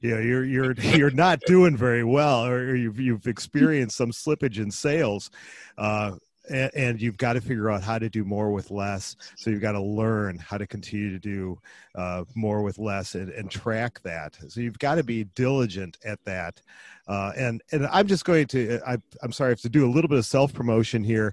[0.00, 4.58] you know, you're you're you're not doing very well, or you've you've experienced some slippage
[4.58, 5.30] in sales.
[5.76, 6.12] Uh,
[6.48, 9.16] and, you've got to figure out how to do more with less.
[9.36, 11.58] So you've got to learn how to continue to do
[11.94, 14.36] uh, more with less and, and, track that.
[14.48, 16.60] So you've got to be diligent at that.
[17.06, 19.90] Uh, and and I'm just going to I, I'm sorry I have to do a
[19.90, 21.32] little bit of self promotion here.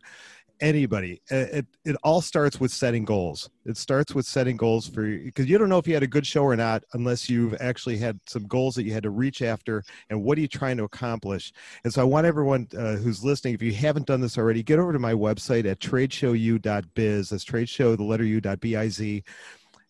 [0.61, 1.21] Anybody.
[1.29, 3.49] It, it all starts with setting goals.
[3.65, 6.25] It starts with setting goals for because you don't know if you had a good
[6.25, 9.83] show or not unless you've actually had some goals that you had to reach after
[10.09, 11.51] and what are you trying to accomplish.
[11.83, 14.79] And so i want everyone uh, who's listening if you haven't done this already get
[14.79, 19.23] over to my website at tradeshowu.biz that's tradeshow the letter u.biz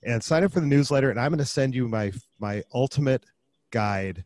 [0.03, 3.23] and sign up for the newsletter and i'm going to send you my my ultimate
[3.71, 4.23] guide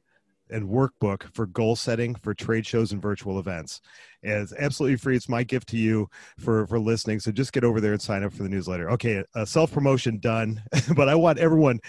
[0.50, 3.82] and workbook for goal setting for trade shows and virtual events.
[4.24, 5.16] And it's absolutely free.
[5.16, 7.20] It's my gift to you for for listening.
[7.20, 8.90] So just get over there and sign up for the newsletter.
[8.92, 10.62] Okay, uh, self promotion done,
[10.96, 11.80] but I want everyone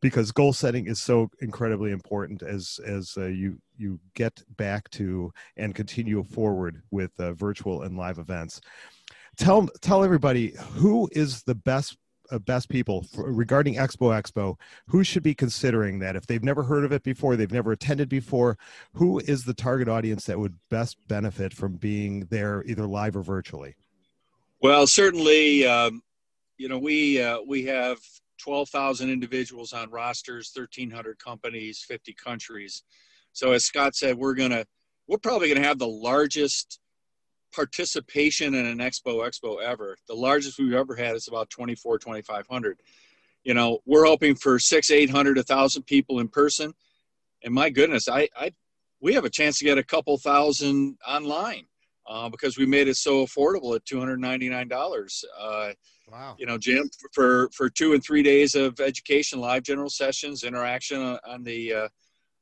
[0.00, 5.32] because goal setting is so incredibly important as as uh, you you get back to
[5.56, 8.60] and continue forward with uh, virtual and live events.
[9.36, 11.96] Tell tell everybody who is the best
[12.44, 14.56] best people for, regarding Expo Expo,
[14.88, 18.08] who should be considering that if they've never heard of it before, they've never attended
[18.08, 18.58] before,
[18.94, 23.22] who is the target audience that would best benefit from being there either live or
[23.22, 23.74] virtually?
[24.60, 26.02] Well, certainly, um,
[26.56, 27.98] you know, we uh, we have
[28.38, 32.82] 12,000 individuals on rosters, 1,300 companies, 50 countries.
[33.32, 34.64] So as Scott said, we're gonna
[35.06, 36.78] we're probably gonna have the largest
[37.54, 39.96] participation in an expo expo ever.
[40.08, 42.80] The largest we've ever had is about 24, 2,500.
[43.44, 46.72] You know, we're hoping for six, 800, a thousand people in person.
[47.42, 48.52] And my goodness, I, I,
[49.00, 51.66] we have a chance to get a couple thousand online
[52.08, 55.24] uh, because we made it so affordable at $299.
[55.38, 55.72] Uh,
[56.10, 56.36] wow.
[56.38, 61.00] You know, Jim, for, for two and three days of education, live general sessions, interaction
[61.00, 61.88] on, on the, uh,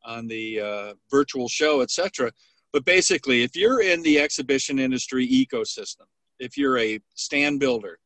[0.04, 2.30] on the uh, virtual show, etc
[2.72, 6.06] but basically, if you're in the exhibition industry ecosystem,
[6.38, 7.98] if you're a stand builder,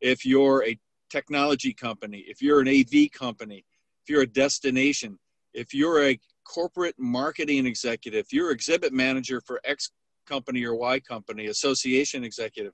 [0.00, 0.78] if you're a
[1.10, 3.64] technology company, if you're an AV company,
[4.02, 5.18] if you're a destination,
[5.54, 9.90] if you're a corporate marketing executive, if you're exhibit manager for X
[10.26, 12.72] company or Y company, association executive.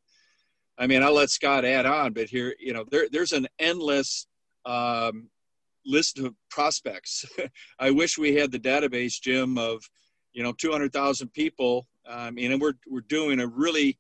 [0.79, 4.27] I mean, I'll let Scott add on, but here, you know, there, there's an endless
[4.65, 5.29] um,
[5.85, 7.25] list of prospects.
[7.79, 9.83] I wish we had the database, Jim, of
[10.33, 11.87] you know 200,000 people.
[12.09, 13.99] I mean, and we're we're doing a really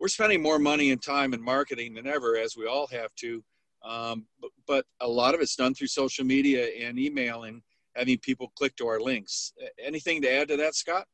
[0.00, 3.42] we're spending more money and time in marketing than ever, as we all have to.
[3.84, 7.62] Um, but, but a lot of it's done through social media and email and
[7.94, 9.52] having people click to our links.
[9.78, 11.06] Anything to add to that, Scott?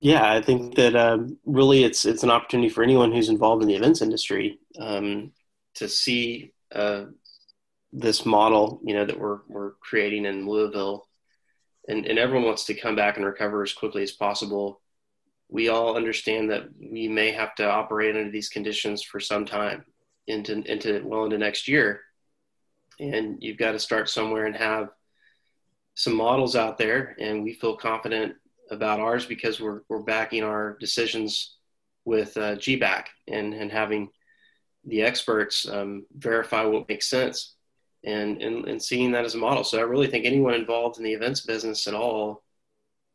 [0.00, 3.68] Yeah, I think that um, really it's it's an opportunity for anyone who's involved in
[3.68, 5.32] the events industry um,
[5.74, 7.04] to see uh,
[7.92, 11.06] this model, you know, that we're we're creating in Louisville
[11.88, 14.80] and, and everyone wants to come back and recover as quickly as possible.
[15.48, 19.84] We all understand that we may have to operate under these conditions for some time
[20.26, 22.00] into into well into next year.
[23.00, 24.90] And you've got to start somewhere and have
[25.94, 28.34] some models out there and we feel confident
[28.70, 31.56] about ours because we're we're backing our decisions
[32.04, 34.08] with uh, GBAC and and having
[34.84, 37.54] the experts um, verify what makes sense
[38.04, 39.64] and, and, and seeing that as a model.
[39.64, 42.42] So I really think anyone involved in the events business at all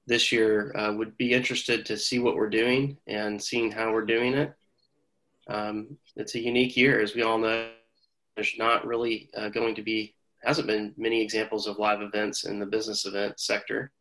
[0.06, 4.06] this year uh, would be interested to see what we're doing and seeing how we're
[4.06, 4.54] doing it.
[5.50, 7.70] Um, it's a unique year, as we all know.
[8.36, 12.60] There's not really uh, going to be, hasn't been many examples of live events in
[12.60, 13.92] the business event sector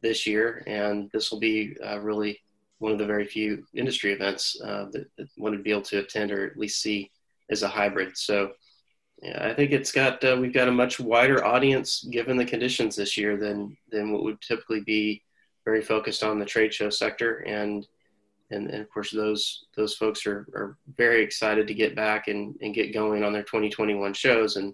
[0.00, 2.40] this year, and this will be uh, really
[2.78, 5.98] one of the very few industry events uh, that, that one would be able to
[5.98, 7.10] attend or at least see
[7.50, 8.16] as a hybrid.
[8.16, 8.52] So
[9.22, 12.94] yeah, I think it's got uh, we've got a much wider audience given the conditions
[12.94, 15.22] this year than than what would typically be
[15.64, 17.38] very focused on the trade show sector.
[17.38, 17.86] And
[18.50, 22.56] and, and of course those those folks are, are very excited to get back and,
[22.62, 24.56] and get going on their 2021 shows.
[24.56, 24.72] And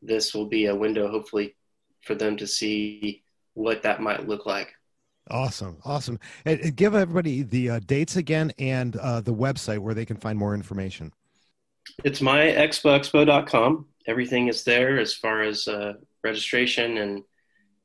[0.00, 1.56] this will be a window hopefully
[2.02, 3.22] for them to see
[3.54, 4.72] what that might look like.
[5.30, 5.78] Awesome.
[5.84, 6.20] Awesome.
[6.44, 10.38] And, give everybody the uh, dates again and uh, the website where they can find
[10.38, 11.12] more information
[12.04, 13.86] it's myexpoexpo.com.
[14.06, 17.22] Everything is there as far as uh, registration and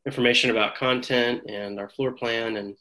[0.06, 2.76] information about content and our floor plan and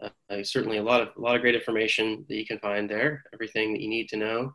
[0.00, 3.24] uh, certainly a lot of a lot of great information that you can find there.
[3.32, 4.54] Everything that you need to know.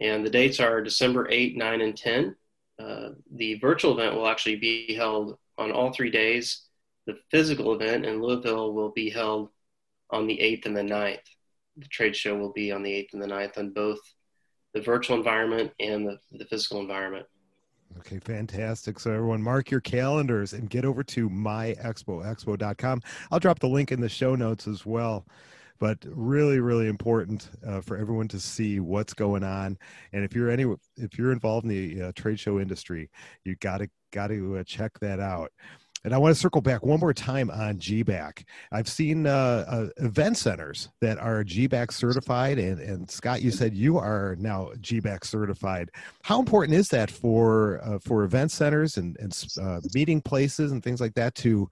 [0.00, 2.36] And the dates are December 8, 9, and 10.
[2.78, 6.62] Uh, the virtual event will actually be held on all three days.
[7.06, 9.50] The physical event in Louisville will be held
[10.10, 11.18] on the 8th and the 9th.
[11.76, 14.00] The trade show will be on the 8th and the 9th on both
[14.74, 17.26] the virtual environment and the, the physical environment.
[17.98, 18.98] Okay, fantastic.
[18.98, 23.02] So everyone mark your calendars and get over to myexpoexpo.com.
[23.30, 25.26] I'll drop the link in the show notes as well.
[25.80, 29.76] But really, really important uh, for everyone to see what's going on.
[30.12, 33.10] And if you're any, if you're involved in the uh, trade show industry,
[33.44, 35.50] you got to got to uh, check that out.
[36.04, 38.44] And I want to circle back one more time on GBAC.
[38.70, 43.74] I've seen uh, uh, event centers that are GBAC certified, and, and Scott, you said
[43.74, 45.90] you are now GBAC certified.
[46.22, 50.82] How important is that for uh, for event centers and, and uh, meeting places and
[50.82, 51.70] things like that to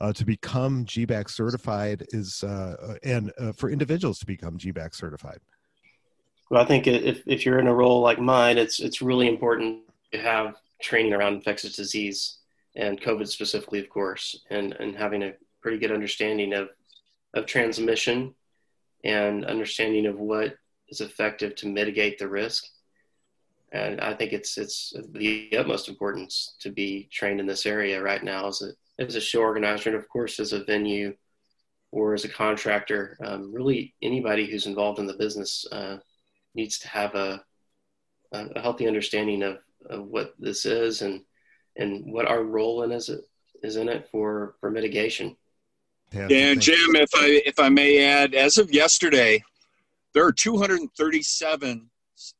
[0.00, 2.06] uh, to become GBAC certified?
[2.08, 5.40] Is uh, and for individuals to become GBAC certified?
[6.50, 9.80] Well, I think if, if you're in a role like mine, it's it's really important
[10.12, 12.38] to have training around infectious disease
[12.76, 16.68] and COVID specifically, of course, and, and having a pretty good understanding of,
[17.34, 18.34] of transmission
[19.04, 20.56] and understanding of what
[20.88, 22.64] is effective to mitigate the risk.
[23.72, 28.22] And I think it's it's the utmost importance to be trained in this area right
[28.22, 31.14] now as a as a show organizer and of course as a venue
[31.90, 33.16] or as a contractor.
[33.24, 35.98] Um, really, anybody who's involved in the business uh,
[36.54, 37.44] needs to have a,
[38.32, 39.58] a healthy understanding of,
[39.88, 41.22] of what this is and
[41.76, 43.20] and what our role in is it
[43.62, 45.36] is in it for for mitigation.
[46.12, 49.42] Yeah, and Jim, if I if I may add, as of yesterday,
[50.12, 51.90] there are 237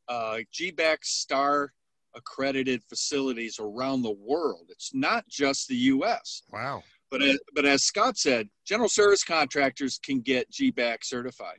[0.08, 1.72] uh, GBAC Star
[2.14, 4.66] accredited facilities around the world.
[4.68, 6.42] It's not just the U.S.
[6.52, 6.84] Wow.
[7.10, 11.58] But uh, but as Scott said, general service contractors can get GBAC certified.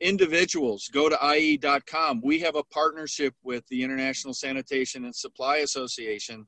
[0.00, 2.20] Individuals go to IAEE.com.
[2.22, 6.46] We have a partnership with the International Sanitation and Supply Association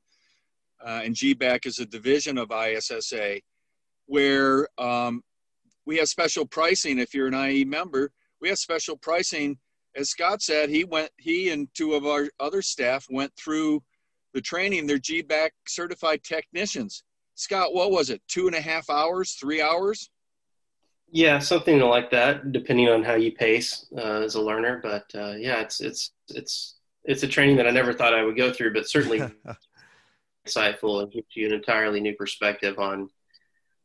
[0.85, 3.41] uh, and GBAC is a division of ISSA,
[4.05, 5.21] where um,
[5.85, 6.99] we have special pricing.
[6.99, 8.11] If you're an IAEE member,
[8.41, 9.57] we have special pricing.
[9.95, 13.81] As Scott said, he went, he and two of our other staff went through
[14.33, 14.87] the training.
[14.87, 17.03] They're GBAC certified technicians.
[17.35, 18.21] Scott, what was it?
[18.27, 20.09] Two and a half hours, three hours?
[21.11, 24.79] Yeah, something like that, depending on how you pace uh, as a learner.
[24.83, 28.37] But uh, yeah, it's it's it's it's a training that I never thought I would
[28.37, 29.19] go through, but certainly
[30.49, 33.09] insightful and gives you an entirely new perspective on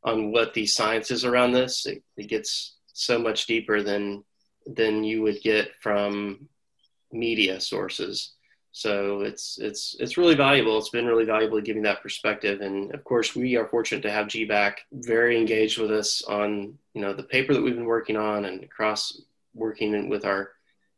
[0.03, 1.87] on what the science is around this.
[1.87, 4.25] It, it gets so much deeper than
[4.67, 6.49] than you would get from
[7.13, 8.33] media sources.
[8.73, 10.77] So it's it's it's really valuable.
[10.79, 12.61] It's been really valuable to give giving that perspective.
[12.61, 17.01] And of course, we are fortunate to have GBAC very engaged with us on you
[17.01, 19.21] know the paper that we've been working on and across
[19.55, 20.51] working with our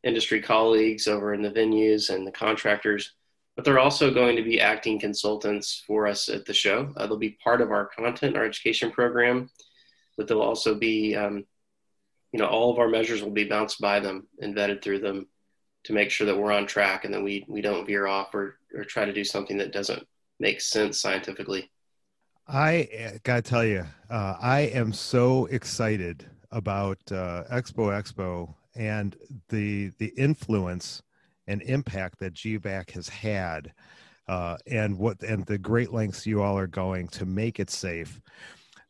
[0.04, 3.12] industry colleagues over in the venues and the contractors
[3.56, 6.92] but they're also going to be acting consultants for us at the show.
[6.96, 9.48] Uh, they'll be part of our content, our education program,
[10.16, 11.44] but they'll also be, um,
[12.32, 15.26] you know, all of our measures will be bounced by them and vetted through them
[15.84, 18.58] to make sure that we're on track and that we, we don't veer off or,
[18.74, 20.06] or try to do something that doesn't
[20.38, 21.70] make sense scientifically.
[22.46, 28.54] I uh, got to tell you, uh, I am so excited about uh, Expo Expo
[28.76, 29.16] and
[29.48, 31.02] the the influence
[31.46, 33.72] and impact that GBAC has had
[34.28, 38.20] uh, and what and the great lengths you all are going to make it safe.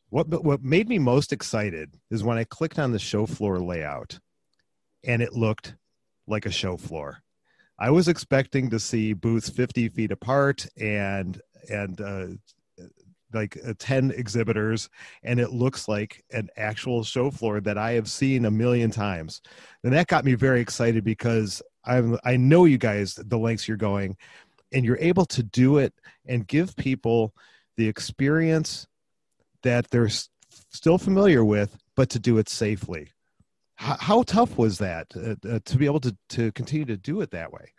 [0.09, 4.19] What what made me most excited is when I clicked on the show floor layout
[5.03, 5.75] and it looked
[6.27, 7.21] like a show floor.
[7.79, 11.39] I was expecting to see booths 50 feet apart and
[11.69, 12.27] and uh,
[13.33, 14.89] like uh, 10 exhibitors
[15.23, 19.41] and it looks like an actual show floor that I have seen a million times.
[19.83, 23.77] And that got me very excited because I'm, I know you guys, the lengths you're
[23.77, 24.17] going,
[24.73, 25.93] and you're able to do it
[26.25, 27.33] and give people
[27.77, 28.87] the experience
[29.63, 30.09] that they're
[30.71, 33.11] still familiar with, but to do it safely.
[33.75, 37.21] How, how tough was that uh, uh, to be able to, to continue to do
[37.21, 37.71] it that way?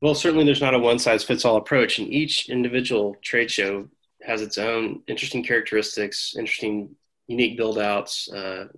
[0.00, 3.88] Well, certainly there's not a one size fits all approach, and each individual trade show
[4.22, 8.68] has its own interesting characteristics, interesting, unique build outs, uh,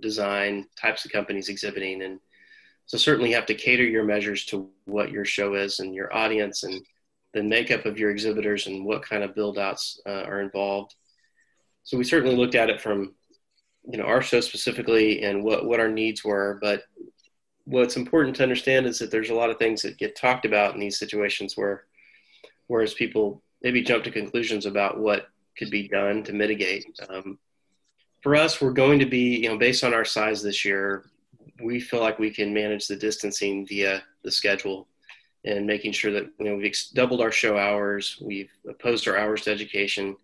[0.00, 2.20] design, types of companies exhibiting, and
[2.86, 6.14] so certainly you have to cater your measures to what your show is and your
[6.16, 6.80] audience and
[7.34, 10.94] the makeup of your exhibitors and what kind of build outs uh, are involved.
[11.82, 13.14] So we certainly looked at it from,
[13.84, 16.58] you know, our show specifically and what, what our needs were.
[16.62, 16.84] But
[17.64, 20.74] what's important to understand is that there's a lot of things that get talked about
[20.74, 21.84] in these situations where,
[22.68, 25.28] whereas people maybe jump to conclusions about what
[25.58, 26.86] could be done to mitigate.
[27.08, 27.38] Um,
[28.22, 31.04] for us, we're going to be, you know, based on our size this year,
[31.62, 34.88] we feel like we can manage the distancing via the schedule
[35.44, 39.42] and making sure that you know we've doubled our show hours, we've opposed our hours
[39.42, 40.16] to education,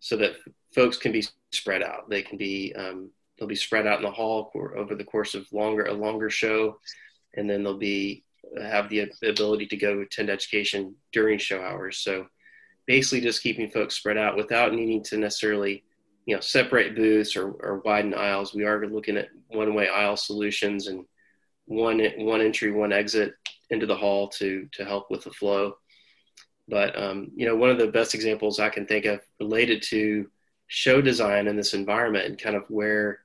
[0.00, 0.36] so that
[0.74, 2.08] folks can be spread out.
[2.10, 5.50] They can be um, they'll be spread out in the hall over the course of
[5.52, 6.78] longer a longer show,
[7.34, 8.24] and then they'll be
[8.62, 11.98] have the ability to go attend education during show hours.
[11.98, 12.26] So
[12.86, 15.84] basically, just keeping folks spread out without needing to necessarily
[16.26, 18.54] you know separate booths or, or widen aisles.
[18.54, 21.04] We are looking at one way aisle solutions and
[21.66, 23.34] one one entry, one exit
[23.70, 25.76] into the hall to to help with the flow.
[26.68, 30.28] But um, you know, one of the best examples I can think of related to
[30.66, 33.20] show design in this environment and kind of where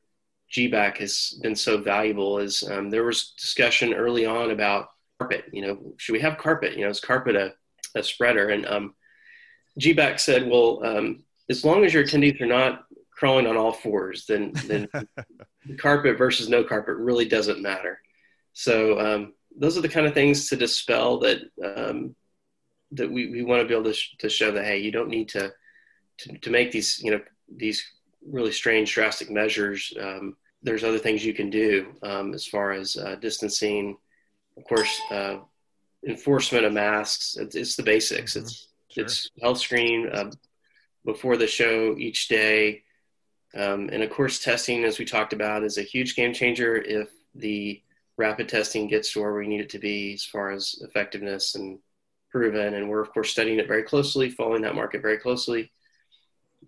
[0.56, 5.46] GBAC has been so valuable is um, there was discussion early on about carpet.
[5.52, 6.78] You know, should we have carpet?
[6.78, 7.54] You know, is carpet a,
[7.96, 8.50] a spreader?
[8.50, 8.94] And um,
[9.80, 14.26] GBAC said, well, um, as long as your attendees are not crawling on all fours,
[14.26, 14.88] then then
[15.78, 18.00] carpet versus no carpet really doesn't matter.
[18.54, 22.16] So um, those are the kind of things to dispel that um,
[22.94, 25.10] that we, we want to be able to, sh- to show that hey, you don't
[25.10, 25.52] need to,
[26.20, 27.22] to to make these you know
[27.56, 27.84] these
[28.26, 29.94] really strange drastic measures.
[30.00, 33.98] Um, there's other things you can do um, as far as uh, distancing,
[34.58, 35.38] of course, uh,
[36.08, 37.36] enforcement of masks.
[37.38, 38.34] It's, it's the basics.
[38.34, 38.46] Mm-hmm.
[38.46, 39.04] It's sure.
[39.04, 40.32] it's health screen uh,
[41.06, 42.84] before the show each day,
[43.54, 47.10] um, and of course, testing, as we talked about, is a huge game changer if
[47.36, 47.82] the
[48.18, 51.80] rapid testing gets to where we need it to be as far as effectiveness and
[52.30, 52.76] proven.
[52.76, 55.72] And we're of course studying it very closely, following that market very closely.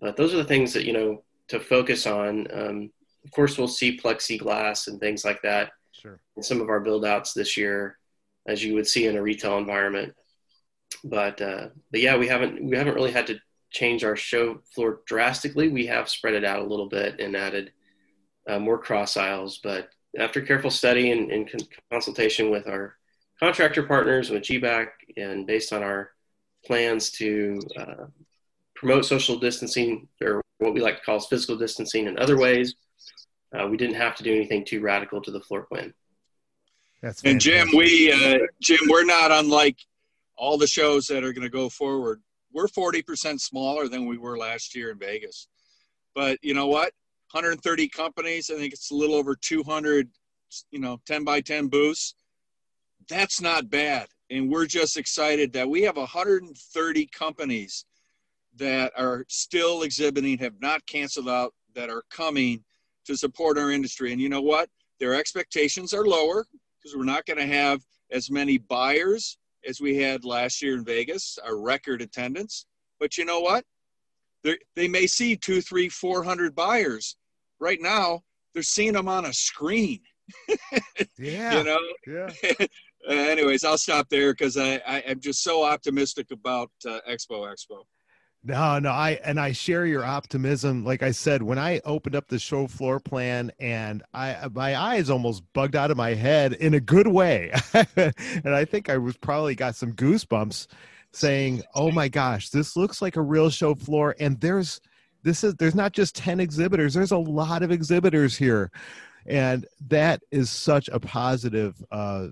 [0.00, 2.48] But those are the things that you know to focus on.
[2.52, 2.90] Um,
[3.24, 6.20] of course, we'll see plexiglass and things like that sure.
[6.36, 7.98] in some of our build outs this year,
[8.46, 10.14] as you would see in a retail environment.
[11.02, 13.38] But uh, but yeah, we haven't we haven't really had to
[13.74, 15.68] change our show floor drastically.
[15.68, 17.72] We have spread it out a little bit and added
[18.48, 19.60] uh, more cross aisles.
[19.62, 22.96] But after careful study and, and con- consultation with our
[23.40, 26.12] contractor partners, with GBAC, and based on our
[26.64, 28.06] plans to uh,
[28.76, 32.76] promote social distancing or what we like to call physical distancing in other ways,
[33.58, 35.92] uh, we didn't have to do anything too radical to the floor plan.
[37.02, 39.76] That's and Jim, we uh, Jim, we're not unlike
[40.36, 42.22] all the shows that are going to go forward.
[42.54, 45.48] We're 40% smaller than we were last year in Vegas.
[46.14, 46.92] But you know what?
[47.32, 48.48] 130 companies.
[48.48, 50.08] I think it's a little over 200,
[50.70, 52.14] you know, 10 by 10 booths.
[53.08, 54.06] That's not bad.
[54.30, 57.84] And we're just excited that we have 130 companies
[58.56, 62.62] that are still exhibiting, have not canceled out, that are coming
[63.04, 64.12] to support our industry.
[64.12, 64.70] And you know what?
[65.00, 66.46] Their expectations are lower
[66.78, 67.80] because we're not going to have
[68.12, 69.38] as many buyers
[69.68, 72.66] as we had last year in Vegas, our record attendance.
[73.00, 73.64] But you know what?
[74.42, 77.16] They're, they may see two, three, four hundred buyers.
[77.60, 80.00] Right now, they're seeing them on a screen.
[81.18, 81.58] yeah.
[81.58, 81.78] You know.
[82.06, 82.66] Yeah.
[83.08, 87.84] anyways, I'll stop there because I, I am just so optimistic about uh, Expo Expo.
[88.46, 90.84] No, no, I and I share your optimism.
[90.84, 95.08] Like I said, when I opened up the show floor plan and I my eyes
[95.08, 97.52] almost bugged out of my head in a good way.
[97.96, 100.66] and I think I was probably got some goosebumps
[101.12, 104.78] saying, "Oh my gosh, this looks like a real show floor and there's
[105.22, 108.70] this is there's not just 10 exhibitors, there's a lot of exhibitors here."
[109.26, 112.28] and that is such a positive uh,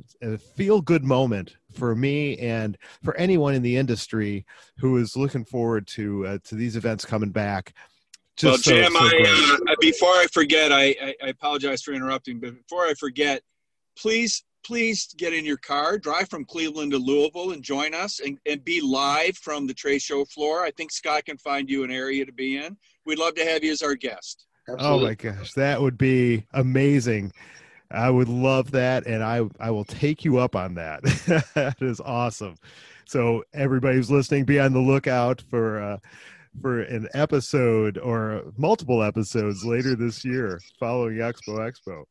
[0.54, 4.46] feel good moment for me and for anyone in the industry
[4.78, 7.74] who is looking forward to uh, to these events coming back.
[8.36, 11.92] Just well jim so, so I, uh, before i forget I, I, I apologize for
[11.92, 13.42] interrupting but before i forget
[13.94, 18.38] please please get in your car drive from cleveland to louisville and join us and,
[18.46, 20.64] and be live from the trade show floor.
[20.64, 22.76] I think scott can find you an area to be in.
[23.04, 24.46] We'd love to have you as our guest.
[24.68, 25.04] Absolutely.
[25.04, 27.32] Oh my gosh, that would be amazing.
[27.92, 31.02] I would love that, and I I will take you up on that.
[31.54, 32.56] that is awesome.
[33.06, 35.98] So everybody who's listening, be on the lookout for uh,
[36.60, 42.04] for an episode or multiple episodes later this year following Expo Expo.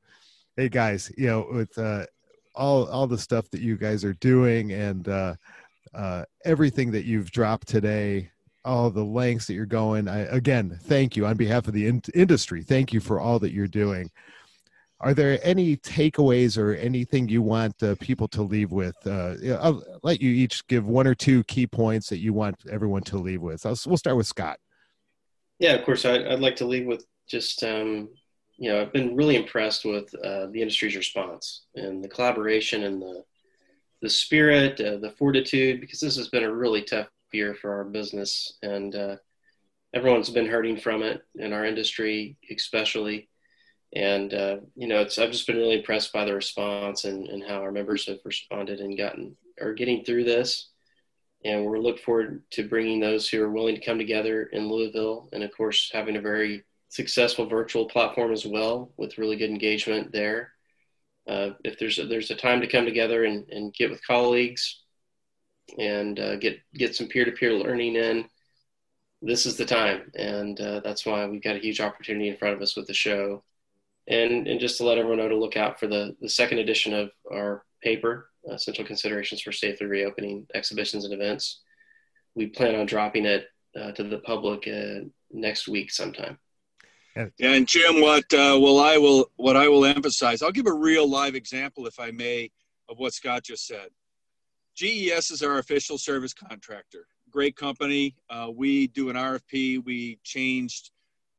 [0.56, 2.06] Hey guys, you know with uh,
[2.56, 5.36] all all the stuff that you guys are doing and uh,
[5.94, 8.30] uh, everything that you've dropped today
[8.64, 10.08] all the lengths that you're going.
[10.08, 12.64] I, again, thank you on behalf of the in- industry.
[12.64, 14.12] Thank you for all that you're doing.
[15.02, 18.96] Are there any takeaways or anything you want uh, people to leave with?
[19.06, 23.02] Uh, I'll let you each give one or two key points that you want everyone
[23.04, 23.66] to leave with.
[23.66, 24.60] I'll, we'll start with Scott.
[25.60, 26.06] Yeah, of course.
[26.06, 28.10] I'd, I'd like to leave with just, um,
[28.58, 33.02] you know, I've been really impressed with uh, the industry's response and the collaboration and
[33.02, 33.24] the
[34.02, 37.84] the spirit, uh, the fortitude, because this has been a really tough year for our
[37.84, 39.16] business, and uh,
[39.94, 43.30] everyone's been hurting from it in our industry, especially.
[43.94, 47.44] And uh, you know, it's I've just been really impressed by the response and, and
[47.44, 50.70] how our members have responded and gotten are getting through this.
[51.44, 55.30] And we're look forward to bringing those who are willing to come together in Louisville,
[55.34, 60.12] and of course, having a very successful virtual platform as well with really good engagement
[60.12, 60.52] there.
[61.28, 64.82] Uh, if there's a, there's a time to come together and, and get with colleagues
[65.78, 68.26] and uh, get get some peer-to-peer learning in
[69.22, 72.56] this is the time and uh, that's why we've got a huge opportunity in front
[72.56, 73.44] of us with the show
[74.08, 76.94] and and just to let everyone know to look out for the the second edition
[76.94, 81.62] of our paper essential considerations for safely reopening exhibitions and events
[82.36, 83.46] we plan on dropping it
[83.80, 86.38] uh, to the public uh, next week sometime.
[87.16, 90.74] Yeah, and Jim, what uh, well I will what I will emphasize, I'll give a
[90.74, 92.52] real live example, if I may,
[92.88, 93.90] of what Scott just said.
[94.76, 97.08] GES is our official service contractor.
[97.30, 98.16] Great company.
[98.30, 99.84] Uh, we do an RFP.
[99.84, 100.91] We changed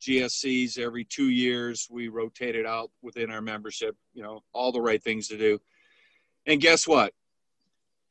[0.03, 1.89] GSCs every two years.
[1.91, 3.97] We rotate it out within our membership.
[4.15, 5.61] You know, all the right things to do.
[6.47, 7.13] And guess what?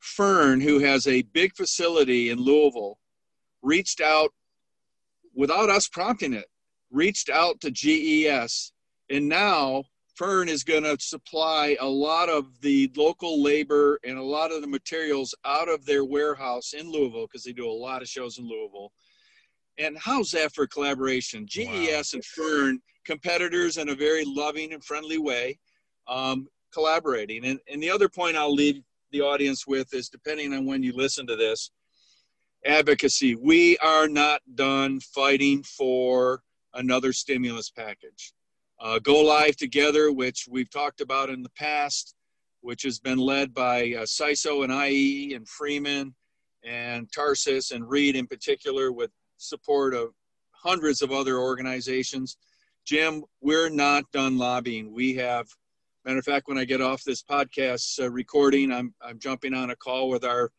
[0.00, 2.98] Fern, who has a big facility in Louisville,
[3.62, 4.32] reached out
[5.34, 6.46] without us prompting it,
[6.90, 8.72] reached out to GES.
[9.10, 9.84] And now
[10.14, 14.60] Fern is going to supply a lot of the local labor and a lot of
[14.60, 18.38] the materials out of their warehouse in Louisville because they do a lot of shows
[18.38, 18.92] in Louisville.
[19.78, 21.46] And how's that for collaboration?
[21.46, 22.16] GES wow.
[22.16, 25.58] and Fern, competitors in a very loving and friendly way,
[26.08, 27.44] um, collaborating.
[27.44, 30.92] And, and the other point I'll leave the audience with is depending on when you
[30.92, 31.70] listen to this,
[32.64, 33.34] advocacy.
[33.34, 36.42] We are not done fighting for
[36.74, 38.32] another stimulus package
[38.82, 42.16] uh, Go Live Together, which we've talked about in the past,
[42.62, 46.14] which has been led by uh, SISO and IAEE and Freeman
[46.64, 49.10] and Tarsus and Reed in particular, with
[49.42, 50.14] support of
[50.52, 52.36] hundreds of other organizations.
[52.84, 54.92] Jim, we're not done lobbying.
[54.92, 55.46] We have,
[56.04, 59.70] matter of fact, when I get off this podcast uh, recording, I'm, I'm jumping on
[59.70, 60.50] a call with our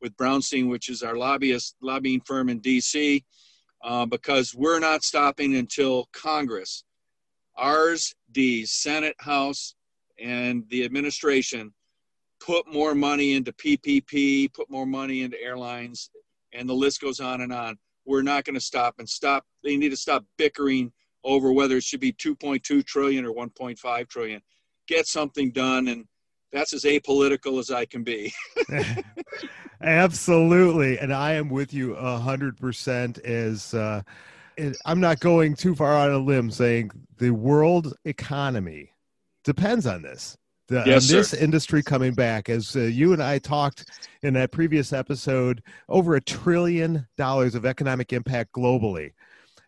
[0.00, 3.22] with Brownstein, which is our lobbyist lobbying firm in DC,
[3.84, 6.82] uh, because we're not stopping until Congress
[7.56, 9.74] ours, the Senate, House,
[10.18, 11.72] and the administration
[12.40, 16.10] put more money into PPP, put more money into airlines,
[16.52, 17.78] and the list goes on and on.
[18.04, 19.44] We're not going to stop and stop.
[19.62, 20.92] They need to stop bickering
[21.24, 24.40] over whether it should be 2.2 trillion or 1.5 trillion.
[24.88, 26.06] Get something done, and
[26.52, 28.32] that's as apolitical as I can be.
[29.80, 33.18] Absolutely, and I am with you a hundred percent.
[33.18, 34.02] As uh,
[34.84, 38.90] I'm not going too far of a limb saying the world economy
[39.44, 40.36] depends on this.
[40.72, 41.36] The, yes, this sir.
[41.36, 43.90] industry coming back, as uh, you and I talked
[44.22, 49.12] in that previous episode, over a trillion dollars of economic impact globally,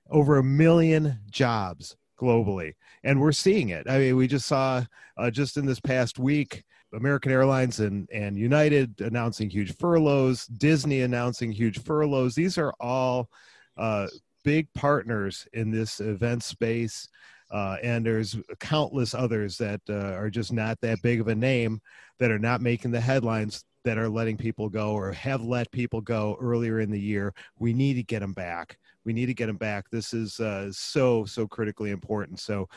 [0.08, 3.86] over a million jobs globally, and we're seeing it.
[3.86, 4.82] I mean, we just saw
[5.18, 11.02] uh, just in this past week American Airlines and, and United announcing huge furloughs, Disney
[11.02, 12.34] announcing huge furloughs.
[12.34, 13.28] These are all
[13.76, 14.06] uh,
[14.42, 17.08] big partners in this event space.
[17.54, 21.80] Uh, and there's countless others that uh, are just not that big of a name
[22.18, 26.00] that are not making the headlines that are letting people go or have let people
[26.00, 27.32] go earlier in the year.
[27.60, 28.76] We need to get them back.
[29.04, 29.88] We need to get them back.
[29.88, 32.40] This is uh, so so critically important.
[32.40, 32.68] So,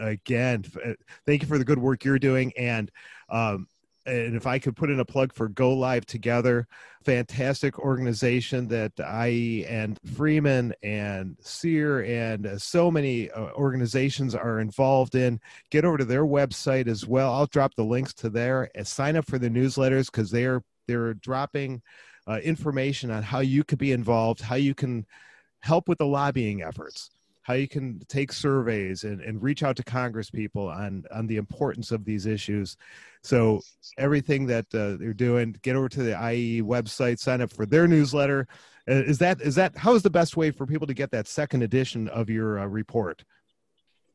[0.00, 0.94] again, uh,
[1.26, 2.90] thank you for the good work you're doing, and
[3.28, 3.68] um,
[4.06, 6.66] and if I could put in a plug for Go Live Together,
[7.02, 14.60] fantastic organization that I and Freeman and CEIR and uh, so many uh, organizations are
[14.60, 15.40] involved in.
[15.70, 17.32] Get over to their website as well.
[17.32, 21.14] I'll drop the links to there and sign up for the newsletters because they're they're
[21.14, 21.80] dropping
[22.26, 25.06] uh, information on how you could be involved, how you can
[25.60, 27.10] help with the lobbying efforts
[27.44, 31.36] how you can take surveys and, and reach out to Congress people on on the
[31.36, 32.76] importance of these issues.
[33.22, 33.60] So
[33.98, 37.86] everything that uh, they're doing, get over to the IAEE website, sign up for their
[37.86, 38.48] newsletter.
[38.88, 41.28] Uh, is that is that how is the best way for people to get that
[41.28, 43.22] second edition of your uh, report?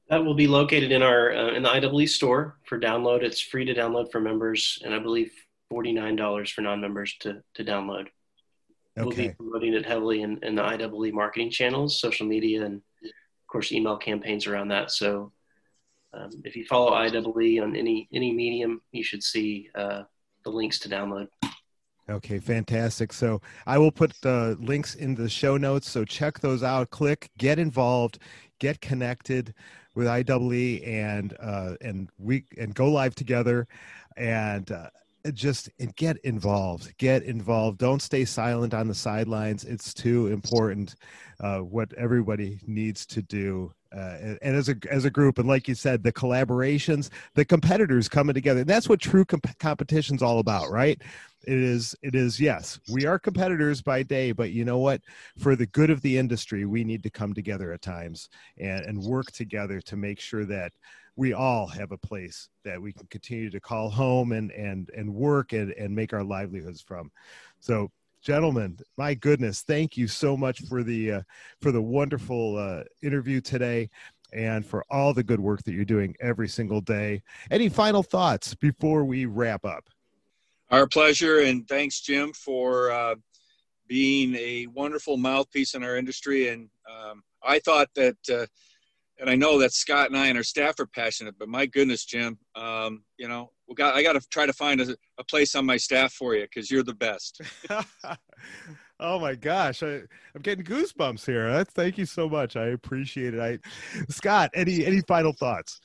[0.10, 3.22] That will be located in our uh, in the IAEE store for download.
[3.22, 5.32] It's free to download for members, and I believe
[5.70, 8.08] forty nine dollars for non members to to download.
[8.98, 9.06] Okay.
[9.06, 12.82] We'll be promoting it heavily in, in the IAEE marketing channels, social media, and
[13.50, 14.92] course, email campaigns around that.
[14.92, 15.32] So
[16.14, 20.04] um, if you follow IAEE on any any medium, you should see uh,
[20.44, 21.28] the links to download.
[22.10, 23.14] Okay, fantastic.
[23.14, 25.88] So I will put the links in the show notes.
[25.88, 26.90] So check those out.
[26.90, 28.18] Click, get involved,
[28.58, 29.54] get connected
[29.94, 33.68] with IAEE, and uh, and we and go live together,
[34.18, 34.72] and.
[34.72, 34.90] Uh,
[35.34, 37.78] just get involved get involved.
[37.78, 39.64] Don't stay silent on the sidelines.
[39.64, 40.96] It's too important
[41.40, 45.48] uh, what everybody needs to do uh, and, and, as a as a group and
[45.48, 48.62] like you said the collaborations the competitors coming together.
[48.62, 51.02] And that's what true comp- competition's all about right?
[51.48, 55.02] It is it is yes we are competitors by day but you know what?
[55.40, 59.04] For the good of the industry we need to come together at times and and
[59.04, 60.72] work together to make sure that
[61.20, 65.14] we all have a place that we can continue to call home and and and
[65.14, 67.12] work and and make our livelihoods from.
[67.60, 67.92] So
[68.22, 71.22] gentlemen my goodness thank you so much for the uh,
[71.62, 73.90] for the wonderful uh, interview today
[74.32, 77.22] and for all the good work that you're doing every single day.
[77.52, 79.90] Any final thoughts before we wrap up?
[80.72, 83.16] Our pleasure and thanks jim for uh,
[83.88, 86.48] being a wonderful mouthpiece in our industry.
[86.48, 88.46] And um, I thought that, uh,
[89.20, 92.06] and I know that Scott and I and our staff are passionate, but my goodness,
[92.06, 95.56] Jim, um, you know, we got I got to try to find a, a place
[95.56, 97.42] on my staff for you because you're the best.
[99.00, 100.02] oh my gosh, I,
[100.36, 101.52] am getting goosebumps here.
[101.52, 102.56] That's, thank you so much.
[102.56, 103.40] I appreciate it.
[103.40, 103.60] I,
[104.10, 105.82] Scott, any any final thoughts?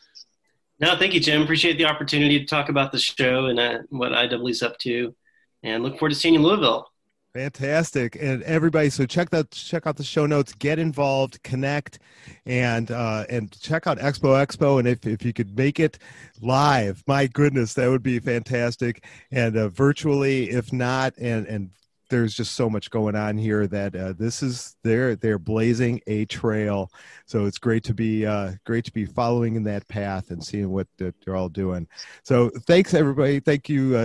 [0.80, 1.42] No, thank you, Jim.
[1.42, 5.14] Appreciate the opportunity to talk about the show and uh, what IAEE's up to,
[5.62, 6.88] and look forward to seeing you in Louisville.
[7.34, 8.88] Fantastic, and everybody.
[8.90, 9.50] So check that.
[9.50, 10.52] Check out the show notes.
[10.54, 11.98] Get involved, connect,
[12.46, 14.78] and uh, and check out Expo Expo.
[14.78, 15.98] And if if you could make it
[16.40, 19.04] live, my goodness, that would be fantastic.
[19.32, 21.70] And uh, virtually, if not, and and
[22.08, 26.26] there's just so much going on here that uh, this is they're they're blazing a
[26.26, 26.88] trail.
[27.26, 30.70] So it's great to be uh, great to be following in that path and seeing
[30.70, 31.88] what they're all doing.
[32.22, 33.40] So thanks everybody.
[33.40, 33.96] Thank you.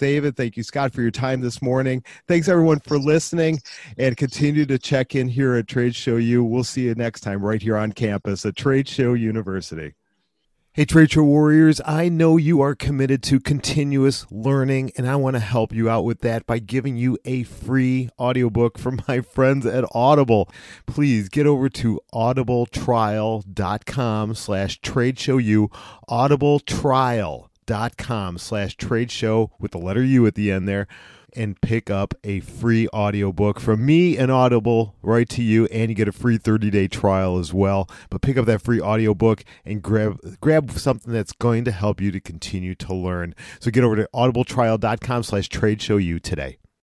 [0.00, 0.36] David.
[0.36, 2.02] Thank you, Scott, for your time this morning.
[2.26, 3.60] Thanks, everyone, for listening
[3.96, 6.42] and continue to check in here at Trade Show U.
[6.42, 9.94] We'll see you next time right here on campus at Trade Show University.
[10.72, 15.34] Hey, Trade Show Warriors, I know you are committed to continuous learning, and I want
[15.34, 19.66] to help you out with that by giving you a free audiobook from my friends
[19.66, 20.48] at Audible.
[20.86, 25.72] Please get over to audibletrial.com slash tradeshowu,
[26.08, 27.49] audibletrial.com
[27.96, 30.86] com slash trade show with the letter U at the end there
[31.34, 35.94] and pick up a free audiobook from me and Audible right to you and you
[35.94, 37.88] get a free 30-day trial as well.
[38.10, 42.10] But pick up that free audiobook and grab grab something that's going to help you
[42.10, 43.34] to continue to learn.
[43.60, 46.59] So get over to audibletrial.com slash trade show you today.